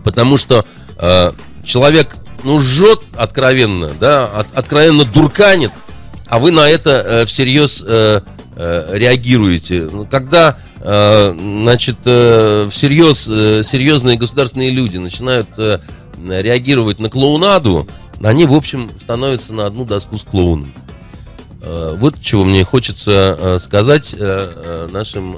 [0.04, 0.64] Потому что
[0.98, 1.32] э,
[1.64, 5.72] человек, ну, жжет откровенно, да, от, откровенно дурканит,
[6.26, 8.20] а вы на это э, всерьез э,
[8.56, 9.88] э, реагируете.
[9.90, 15.80] Ну, когда, э, значит, э, всерьез э, серьезные государственные люди начинают э,
[16.16, 17.88] реагировать на клоунаду,
[18.22, 20.72] они, в общем, становятся на одну доску с клоуном.
[21.64, 25.36] Э, вот чего мне хочется э, сказать э, нашим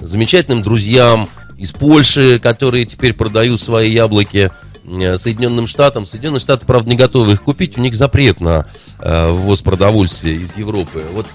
[0.00, 1.28] замечательным друзьям
[1.58, 4.50] из Польши, которые теперь продают свои яблоки
[4.82, 6.06] Соединенным Штатам.
[6.06, 7.76] Соединенные Штаты, правда, не готовы их купить.
[7.76, 8.66] У них запрет на
[8.98, 11.04] ввоз продовольствия из Европы.
[11.12, 11.26] Вот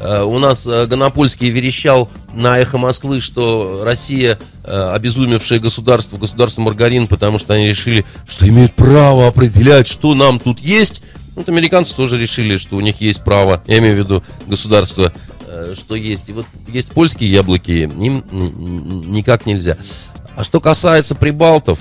[0.00, 7.52] у нас Гонопольский верещал на эхо Москвы, что Россия обезумевшее государство, государство маргарин, потому что
[7.52, 11.02] они решили, что имеют право определять, что нам тут есть.
[11.36, 15.12] Вот американцы тоже решили, что у них есть право, я имею в виду государство
[15.46, 16.28] э, что есть.
[16.30, 18.24] И вот есть польские яблоки, им
[19.12, 19.76] никак нельзя.
[20.34, 21.78] А что касается прибалтов,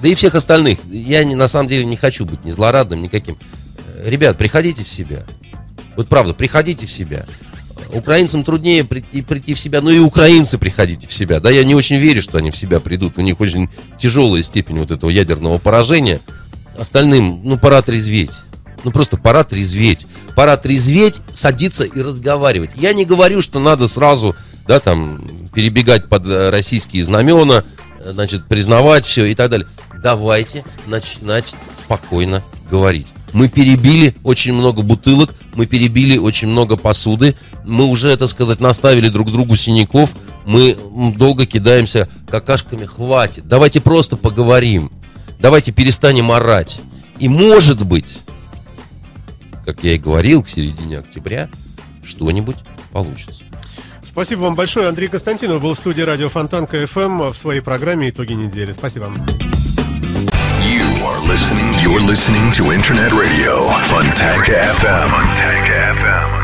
[0.00, 3.38] да и всех остальных, я не, на самом деле не хочу быть ни злорадным, никаким.
[4.04, 5.24] Ребят, приходите в себя.
[5.96, 7.26] Вот правда, приходите в себя.
[7.92, 11.40] Украинцам труднее прийти, прийти в себя, ну и украинцы приходите в себя.
[11.40, 13.18] Да, я не очень верю, что они в себя придут.
[13.18, 13.68] У них очень
[13.98, 16.20] тяжелая степень вот этого ядерного поражения.
[16.76, 18.32] Остальным, ну, пора трезветь.
[18.82, 20.06] Ну, просто пора трезветь.
[20.34, 22.72] Пора трезветь, садиться и разговаривать.
[22.74, 24.34] Я не говорю, что надо сразу,
[24.66, 27.64] да, там, перебегать под российские знамена,
[28.04, 29.68] значит, признавать все и так далее.
[30.02, 33.08] Давайте начинать спокойно говорить.
[33.32, 39.08] Мы перебили очень много бутылок, мы перебили очень много посуды, мы уже, это сказать, наставили
[39.08, 40.10] друг другу синяков,
[40.44, 40.76] мы
[41.16, 43.48] долго кидаемся какашками, хватит.
[43.48, 44.92] Давайте просто поговорим.
[45.38, 46.80] Давайте перестанем орать.
[47.18, 48.18] И может быть,
[49.64, 51.48] как я и говорил, к середине октября
[52.02, 52.56] что-нибудь
[52.92, 53.44] получится.
[54.04, 54.88] Спасибо вам большое.
[54.88, 58.72] Андрей Константинов был в студии радио Фонтанка FM в своей программе «Итоги недели».
[58.72, 59.12] Спасибо.
[61.24, 61.72] Listening.
[61.82, 65.08] You're listening to Internet Radio Fontanka FM.
[65.08, 66.43] Fontanka FM.